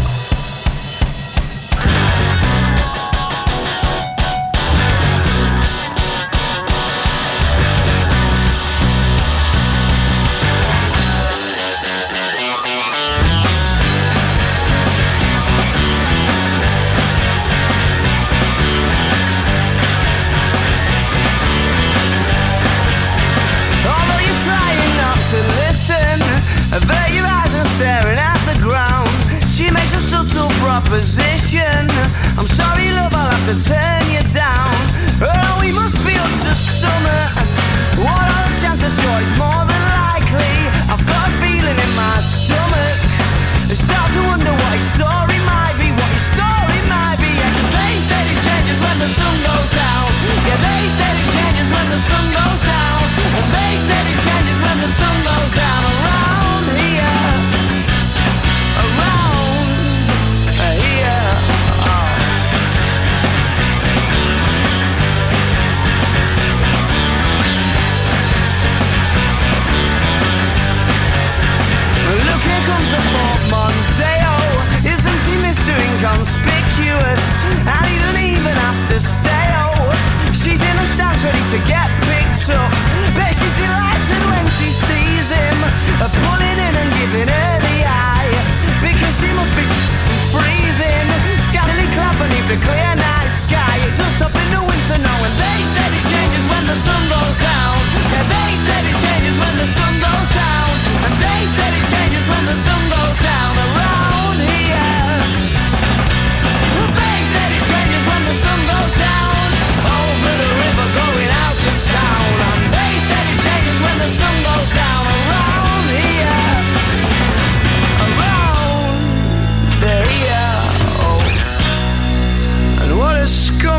Proposition. 30.98 31.88
I'm 32.40 32.48
sorry, 32.48 32.90
love, 32.92 33.14
I'll 33.14 33.30
have 33.30 33.46
to 33.50 33.70
turn 33.70 34.07
Inconspicuous? 76.08 77.24
And 77.68 77.84
he 77.84 78.00
don't 78.00 78.24
even 78.24 78.56
have 78.64 78.80
to 78.96 78.98
say, 78.98 79.44
oh. 79.60 79.92
She's 80.32 80.64
in 80.64 80.76
the 80.80 80.88
stands 80.88 81.20
ready 81.20 81.44
to 81.52 81.60
get 81.68 81.84
picked 82.08 82.48
up. 82.48 82.72
Bet 83.12 83.36
she's 83.36 83.52
delighted 83.60 84.22
when 84.32 84.48
she 84.56 84.72
sees 84.72 85.28
him. 85.36 85.58
uh, 86.00 86.08
Pulling 86.08 86.60
in 86.64 86.74
and 86.80 86.90
giving 86.96 87.28
her 87.28 87.54
the 87.60 87.78
eye. 87.84 88.32
Because 88.80 89.20
she 89.20 89.28
must 89.36 89.52
be 89.52 89.68
freezing. 90.32 91.12
Scantily 91.52 91.88
clad 91.92 92.16
beneath 92.24 92.48
the 92.56 92.60
clear 92.64 92.94
night 92.96 93.28
sky. 93.28 93.76
It 93.84 93.92
does 94.00 94.14
stop 94.16 94.32
in 94.32 94.48
the 94.56 94.64
winter 94.64 95.00
now. 95.04 95.18
And 95.28 95.36
they 95.36 95.60
said 95.76 95.92
it 95.92 96.06
changes 96.08 96.46
when 96.48 96.64
the 96.72 96.78
sun 96.88 97.04
goes 97.12 97.36
down. 97.44 97.76
Yeah, 98.16 98.24
they 98.32 98.52
said 98.56 98.84
it 98.88 98.96
changes 98.96 99.36
when 99.36 99.56
the 99.60 99.68
sun 99.76 99.92
goes 100.00 100.30
down. 100.32 100.70
And 101.04 101.14
they 101.20 101.42
said 101.52 101.72
it 101.76 101.86
changes 101.92 102.24
when 102.32 102.44
the 102.48 102.56
sun 102.64 102.82
goes 102.96 103.20
down 103.28 103.47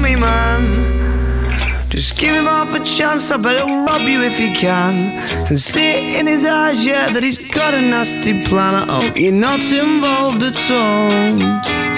me, 0.08 0.16
man. 0.16 1.88
Just 1.88 2.16
give 2.16 2.34
him 2.34 2.44
half 2.44 2.74
a 2.74 2.84
chance, 2.84 3.30
I 3.30 3.36
bet 3.36 3.56
he'll 3.56 3.84
rob 3.84 4.02
you 4.02 4.22
if 4.22 4.38
he 4.38 4.52
can. 4.52 4.94
And 5.48 5.58
see 5.58 5.90
it 5.94 6.20
in 6.20 6.26
his 6.26 6.44
eyes, 6.44 6.84
yeah, 6.84 7.12
that 7.12 7.22
he's 7.22 7.38
got 7.50 7.74
a 7.74 7.80
nasty 7.80 8.42
plan. 8.44 8.74
I 8.74 8.84
hope 8.92 9.16
you're 9.18 9.32
not 9.32 9.60
involved 9.72 10.42
at 10.42 10.70
all. 10.70 11.96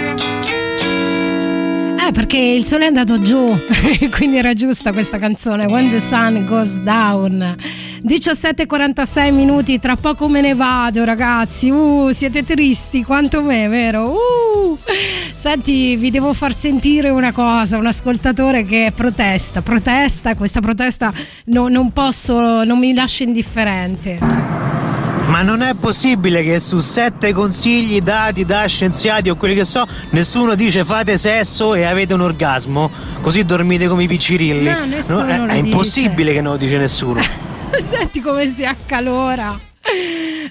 Ah, 2.03 2.13
perché 2.13 2.39
il 2.39 2.65
sole 2.65 2.85
è 2.85 2.87
andato 2.87 3.21
giù, 3.21 3.57
quindi 4.17 4.39
era 4.39 4.53
giusta 4.53 4.93
questa 4.93 5.19
canzone, 5.19 5.67
When 5.67 5.91
the 5.91 6.01
Sun 6.01 6.45
Goes 6.45 6.81
Down. 6.81 7.57
17.46 8.03 9.33
minuti, 9.33 9.79
tra 9.79 9.97
poco 9.97 10.29
me 10.29 10.41
ne 10.41 10.55
vado 10.55 11.05
ragazzi, 11.05 11.69
uh, 11.69 12.11
siete 12.11 12.43
tristi 12.43 13.05
quanto 13.05 13.43
me, 13.43 13.69
vero? 13.69 14.13
Uh! 14.13 14.79
Senti, 15.41 15.97
vi 15.97 16.11
devo 16.11 16.35
far 16.35 16.55
sentire 16.55 17.09
una 17.09 17.33
cosa, 17.33 17.79
un 17.79 17.87
ascoltatore 17.87 18.63
che 18.63 18.93
protesta, 18.95 19.63
protesta, 19.63 20.35
questa 20.35 20.61
protesta 20.61 21.11
no, 21.47 21.69
non 21.69 21.93
posso, 21.93 22.63
non 22.63 22.79
mi 22.79 22.93
lascia 22.93 23.25
indifferente. 23.25 24.19
Ma 24.21 25.41
non 25.41 25.63
è 25.63 25.73
possibile 25.73 26.43
che 26.43 26.61
su 26.61 26.81
sette 26.81 27.33
consigli 27.33 28.03
dati 28.03 28.45
da 28.45 28.67
scienziati 28.67 29.31
o 29.31 29.37
quelli 29.37 29.55
che 29.55 29.65
so, 29.65 29.87
nessuno 30.11 30.55
dice 30.55 30.85
fate 30.85 31.17
sesso 31.17 31.75
e 31.75 31.85
avete 31.85 32.13
un 32.13 32.21
orgasmo, 32.21 32.91
così 33.23 33.43
dormite 33.43 33.89
come 33.89 34.03
i 34.03 34.09
piccirilli. 34.09 34.65
No, 34.65 34.85
nessuno 34.85 35.25
no, 35.25 35.47
è, 35.47 35.53
è 35.53 35.55
impossibile 35.55 36.35
che 36.35 36.43
non 36.43 36.53
lo 36.53 36.59
dice 36.59 36.77
nessuno. 36.77 37.19
Senti 37.81 38.21
come 38.21 38.47
si 38.47 38.67
accalora. 38.67 39.59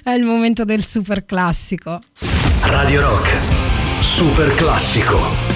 È 0.02 0.10
il 0.10 0.24
momento 0.24 0.64
del 0.64 0.84
super 0.84 1.24
classico. 1.24 2.00
Radio 2.62 3.02
Rock 3.02 3.69
Super 4.02 4.50
classico. 4.56 5.49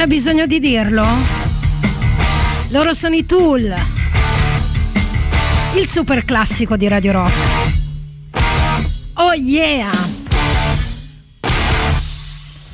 C'è 0.00 0.06
bisogno 0.06 0.46
di 0.46 0.60
dirlo? 0.60 1.04
Loro 2.68 2.94
sono 2.94 3.14
i 3.14 3.26
Tool. 3.26 3.70
Il 5.74 5.86
super 5.86 6.24
classico 6.24 6.78
di 6.78 6.88
Radio 6.88 7.12
Rock. 7.12 7.34
Oh 9.16 9.34
yeah! 9.34 9.90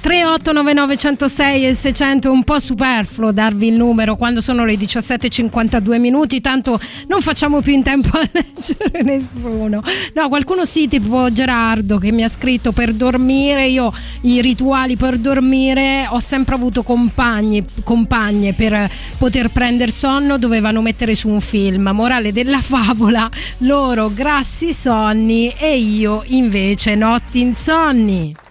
3899 0.07 0.97
106 0.97 1.67
e 1.67 1.75
600 1.75 2.29
è 2.29 2.31
un 2.31 2.45
po' 2.45 2.61
superfluo 2.61 3.33
darvi 3.33 3.67
il 3.67 3.75
numero 3.75 4.15
quando 4.15 4.41
sono 4.41 4.65
le 4.65 4.75
17.52 4.75 5.99
minuti 5.99 6.41
tanto 6.41 6.79
non 7.09 7.21
facciamo 7.21 7.61
più 7.61 7.73
in 7.73 7.83
tempo 7.83 8.17
a 8.17 8.21
leggere 8.31 9.03
nessuno. 9.03 9.83
No 10.15 10.29
qualcuno 10.29 10.65
sì 10.65 10.87
tipo 10.87 11.33
Gerardo 11.33 11.99
che 11.99 12.13
mi 12.13 12.23
ha 12.23 12.29
scritto 12.29 12.71
per 12.71 12.93
dormire 12.93 13.67
io 13.67 13.93
i 14.21 14.41
rituali 14.41 14.97
per 14.97 15.19
dormire 15.19 16.07
ho 16.09 16.21
sempre 16.21 16.55
avuto 16.55 16.85
compagni 16.85 17.65
compagne 17.83 18.55
per 18.55 18.89
poter 19.19 19.49
prendere 19.49 19.91
sonno 19.91 20.39
dovevano 20.39 20.83
mettere 20.83 21.17
su 21.17 21.29
un 21.29 21.41
film. 21.41 21.91
Morale 21.93 22.31
della 22.31 22.61
favola 22.61 23.29
loro 23.59 24.13
grassi 24.15 24.73
sonni 24.73 25.53
e 25.59 25.77
io 25.77 26.23
invece 26.27 26.95
notti 26.95 27.41
insonni 27.41 28.46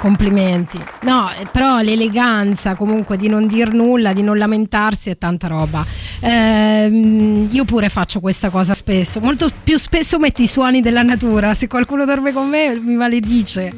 Complimenti. 0.00 0.82
No, 1.02 1.28
eh, 1.28 1.46
però 1.52 1.80
l'eleganza 1.80 2.74
comunque 2.74 3.18
di 3.18 3.28
non 3.28 3.46
dir 3.46 3.70
nulla, 3.74 4.14
di 4.14 4.22
non 4.22 4.38
lamentarsi 4.38 5.10
è 5.10 5.18
tanta 5.18 5.46
roba. 5.46 5.84
Ehm, 6.20 7.46
io 7.50 7.66
pure 7.66 7.90
faccio 7.90 8.18
questa 8.18 8.48
cosa 8.48 8.72
spesso. 8.72 9.20
Molto 9.20 9.50
più 9.62 9.76
spesso 9.76 10.18
metti 10.18 10.44
i 10.44 10.46
suoni 10.46 10.80
della 10.80 11.02
natura. 11.02 11.52
Se 11.52 11.68
qualcuno 11.68 12.06
dorme 12.06 12.32
con 12.32 12.48
me 12.48 12.74
mi 12.80 12.94
maledice. 12.94 13.72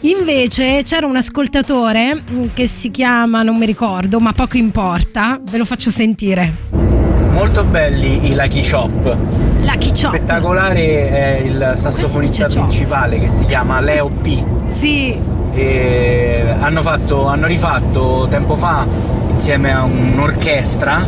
Invece 0.00 0.80
c'era 0.84 1.06
un 1.06 1.16
ascoltatore 1.16 2.14
mm, 2.14 2.46
che 2.54 2.66
si 2.66 2.90
chiama, 2.90 3.42
non 3.42 3.58
mi 3.58 3.66
ricordo, 3.66 4.20
ma 4.20 4.32
poco 4.32 4.56
importa, 4.56 5.38
ve 5.50 5.58
lo 5.58 5.66
faccio 5.66 5.90
sentire. 5.90 6.91
Molto 7.32 7.64
belli 7.64 8.30
i 8.30 8.34
Lucky 8.34 8.62
Chop. 8.68 9.16
Lucky 9.62 9.88
Chop. 9.88 10.14
Spettacolare 10.14 11.10
è 11.10 11.40
il 11.44 11.72
sassofonista 11.76 12.46
principale 12.48 13.18
che 13.18 13.28
si 13.28 13.44
chiama 13.46 13.80
Leo 13.80 14.08
P. 14.08 14.42
Sì. 14.66 15.18
E 15.54 16.54
hanno, 16.60 16.82
fatto, 16.82 17.26
hanno 17.26 17.46
rifatto 17.46 18.26
tempo 18.30 18.56
fa 18.56 18.86
insieme 19.32 19.72
a 19.72 19.82
un'orchestra 19.82 21.06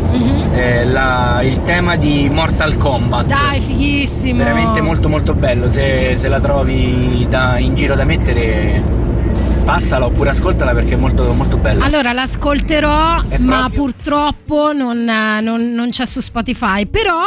eh, 0.55 0.85
la- 0.87 1.41
il 1.43 1.63
tema 1.63 1.97
di 1.97 2.29
Mortal 2.33 2.77
Kombat. 2.77 3.27
Dai, 3.27 3.61
fighissimo. 3.61 4.39
Veramente 4.43 4.81
molto 4.81 5.09
molto 5.09 5.35
bello, 5.35 5.71
se, 5.71 6.15
se 6.17 6.29
la 6.29 6.41
trovi 6.41 7.27
da- 7.29 7.59
in 7.59 7.75
giro 7.75 7.95
da 7.95 8.05
mettere 8.05 8.83
passala 9.65 10.05
oppure 10.07 10.31
ascoltala 10.31 10.73
perché 10.73 10.93
è 10.93 10.97
molto 10.97 11.32
molto 11.32 11.57
bella. 11.57 11.85
Allora 11.85 12.12
l'ascolterò, 12.12 13.23
È 13.28 13.39
ma 13.39 13.61
proprio- 13.61 13.82
purtroppo 13.82 14.73
non, 14.73 15.09
eh, 15.09 15.41
non- 15.41 15.73
non 15.73 15.89
c'è 15.91 16.05
su 16.07 16.20
Spotify. 16.20 16.86
Però 16.86 17.20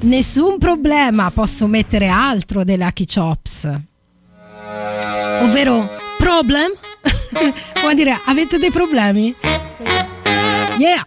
nessun 0.00 0.58
problema, 0.58 1.30
posso 1.30 1.66
mettere 1.66 2.08
altro 2.08 2.64
dei 2.64 2.76
Lucky 2.78 3.04
Chops. 3.04 3.70
Ovvero, 5.42 5.88
problem? 6.18 6.70
Come 7.80 7.94
dire, 7.94 8.18
avete 8.26 8.58
dei 8.58 8.70
problemi? 8.70 9.34
Yeah! 10.78 11.02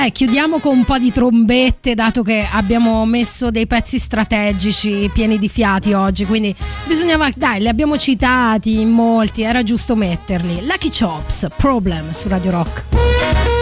Dai, 0.00 0.12
chiudiamo 0.12 0.60
con 0.60 0.78
un 0.78 0.84
po' 0.84 0.96
di 0.96 1.12
trombette, 1.12 1.94
dato 1.94 2.22
che 2.22 2.48
abbiamo 2.50 3.04
messo 3.04 3.50
dei 3.50 3.66
pezzi 3.66 3.98
strategici 3.98 5.10
pieni 5.12 5.38
di 5.38 5.46
fiati 5.46 5.92
oggi, 5.92 6.24
quindi 6.24 6.56
bisognava, 6.86 7.28
dai, 7.34 7.60
li 7.60 7.68
abbiamo 7.68 7.98
citati 7.98 8.80
in 8.80 8.88
molti, 8.88 9.42
era 9.42 9.62
giusto 9.62 9.94
metterli. 9.94 10.64
Lucky 10.64 10.88
Chops, 10.88 11.48
Problem 11.54 12.12
su 12.12 12.28
Radio 12.28 12.50
Rock. 12.50 13.59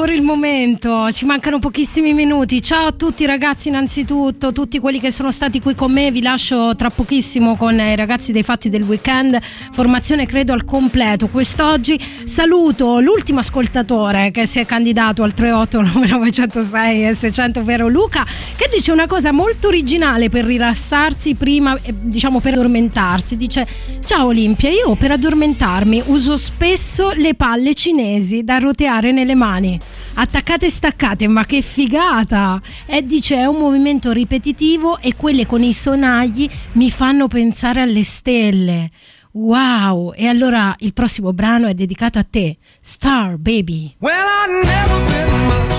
Ancora 0.00 0.16
il 0.16 0.22
momento. 0.24 1.10
Ci 1.10 1.24
mancano 1.24 1.58
pochissimi 1.58 2.14
minuti. 2.14 2.62
Ciao 2.62 2.86
a 2.86 2.92
tutti 2.92 3.26
ragazzi, 3.26 3.66
innanzitutto, 3.66 4.52
tutti 4.52 4.78
quelli 4.78 5.00
che 5.00 5.10
sono 5.10 5.32
stati 5.32 5.60
qui 5.60 5.74
con 5.74 5.90
me. 5.90 6.12
Vi 6.12 6.22
lascio 6.22 6.76
tra 6.76 6.88
pochissimo 6.88 7.56
con 7.56 7.74
i 7.74 7.96
ragazzi 7.96 8.30
dei 8.30 8.44
fatti 8.44 8.68
del 8.68 8.84
weekend. 8.84 9.36
Formazione 9.72 10.24
credo 10.24 10.52
al 10.52 10.64
completo 10.64 11.26
quest'oggi. 11.26 11.98
Saluto 12.24 13.00
l'ultimo 13.00 13.40
ascoltatore 13.40 14.30
che 14.30 14.46
si 14.46 14.60
è 14.60 14.66
candidato 14.66 15.24
al 15.24 15.34
38 15.34 15.80
906 15.80 17.08
e 17.08 17.14
600, 17.14 17.58
ovvero 17.58 17.88
Luca, 17.88 18.24
che 18.54 18.70
dice 18.72 18.92
una 18.92 19.08
cosa 19.08 19.32
molto 19.32 19.66
originale 19.66 20.28
per 20.28 20.44
rilassarsi 20.44 21.34
prima, 21.34 21.76
eh, 21.82 21.92
diciamo 21.92 22.38
per 22.38 22.52
addormentarsi. 22.52 23.36
Dice: 23.36 23.66
Ciao 24.04 24.26
Olimpia, 24.26 24.70
io 24.70 24.94
per 24.94 25.10
addormentarmi 25.10 26.04
uso 26.06 26.36
spesso 26.36 27.10
le 27.16 27.34
palle 27.34 27.74
cinesi 27.74 28.44
da 28.44 28.58
roteare 28.58 29.10
nelle 29.10 29.34
mani. 29.34 29.87
Attaccate 30.20 30.66
e 30.66 30.70
staccate, 30.70 31.28
ma 31.28 31.44
che 31.44 31.62
figata! 31.62 32.60
E 32.86 33.06
dice 33.06 33.36
è 33.36 33.44
un 33.44 33.56
movimento 33.56 34.10
ripetitivo 34.10 34.98
e 34.98 35.14
quelle 35.14 35.46
con 35.46 35.62
i 35.62 35.72
sonagli 35.72 36.48
mi 36.72 36.90
fanno 36.90 37.28
pensare 37.28 37.82
alle 37.82 38.02
stelle. 38.02 38.90
Wow! 39.34 40.12
E 40.16 40.26
allora 40.26 40.74
il 40.78 40.92
prossimo 40.92 41.32
brano 41.32 41.68
è 41.68 41.74
dedicato 41.74 42.18
a 42.18 42.26
te, 42.28 42.56
Star 42.80 43.36
Baby. 43.36 43.94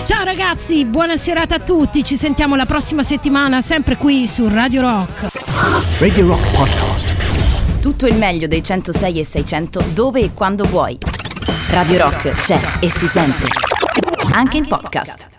Ciao 0.06 0.24
ragazzi, 0.24 0.86
buona 0.86 1.18
serata 1.18 1.56
a 1.56 1.60
tutti, 1.60 2.02
ci 2.02 2.16
sentiamo 2.16 2.56
la 2.56 2.66
prossima 2.66 3.04
settimana 3.04 3.60
sempre 3.60 3.98
qui 3.98 4.26
su 4.26 4.48
Radio 4.48 4.80
Rock. 4.80 5.28
Radio 6.00 6.28
Rock 6.28 6.50
Podcast. 6.56 7.14
Tutto 7.82 8.08
il 8.08 8.16
meglio 8.16 8.48
dei 8.48 8.64
106 8.64 9.20
e 9.20 9.26
600 9.26 9.84
dove 9.94 10.22
e 10.22 10.34
quando 10.34 10.64
vuoi. 10.64 10.98
Radio 11.68 11.98
Rock 11.98 12.30
c'è 12.38 12.78
e 12.80 12.90
si 12.90 13.08
sente. 13.08 13.69
Anche 14.34 14.58
in 14.58 14.68
podcast. 14.68 15.39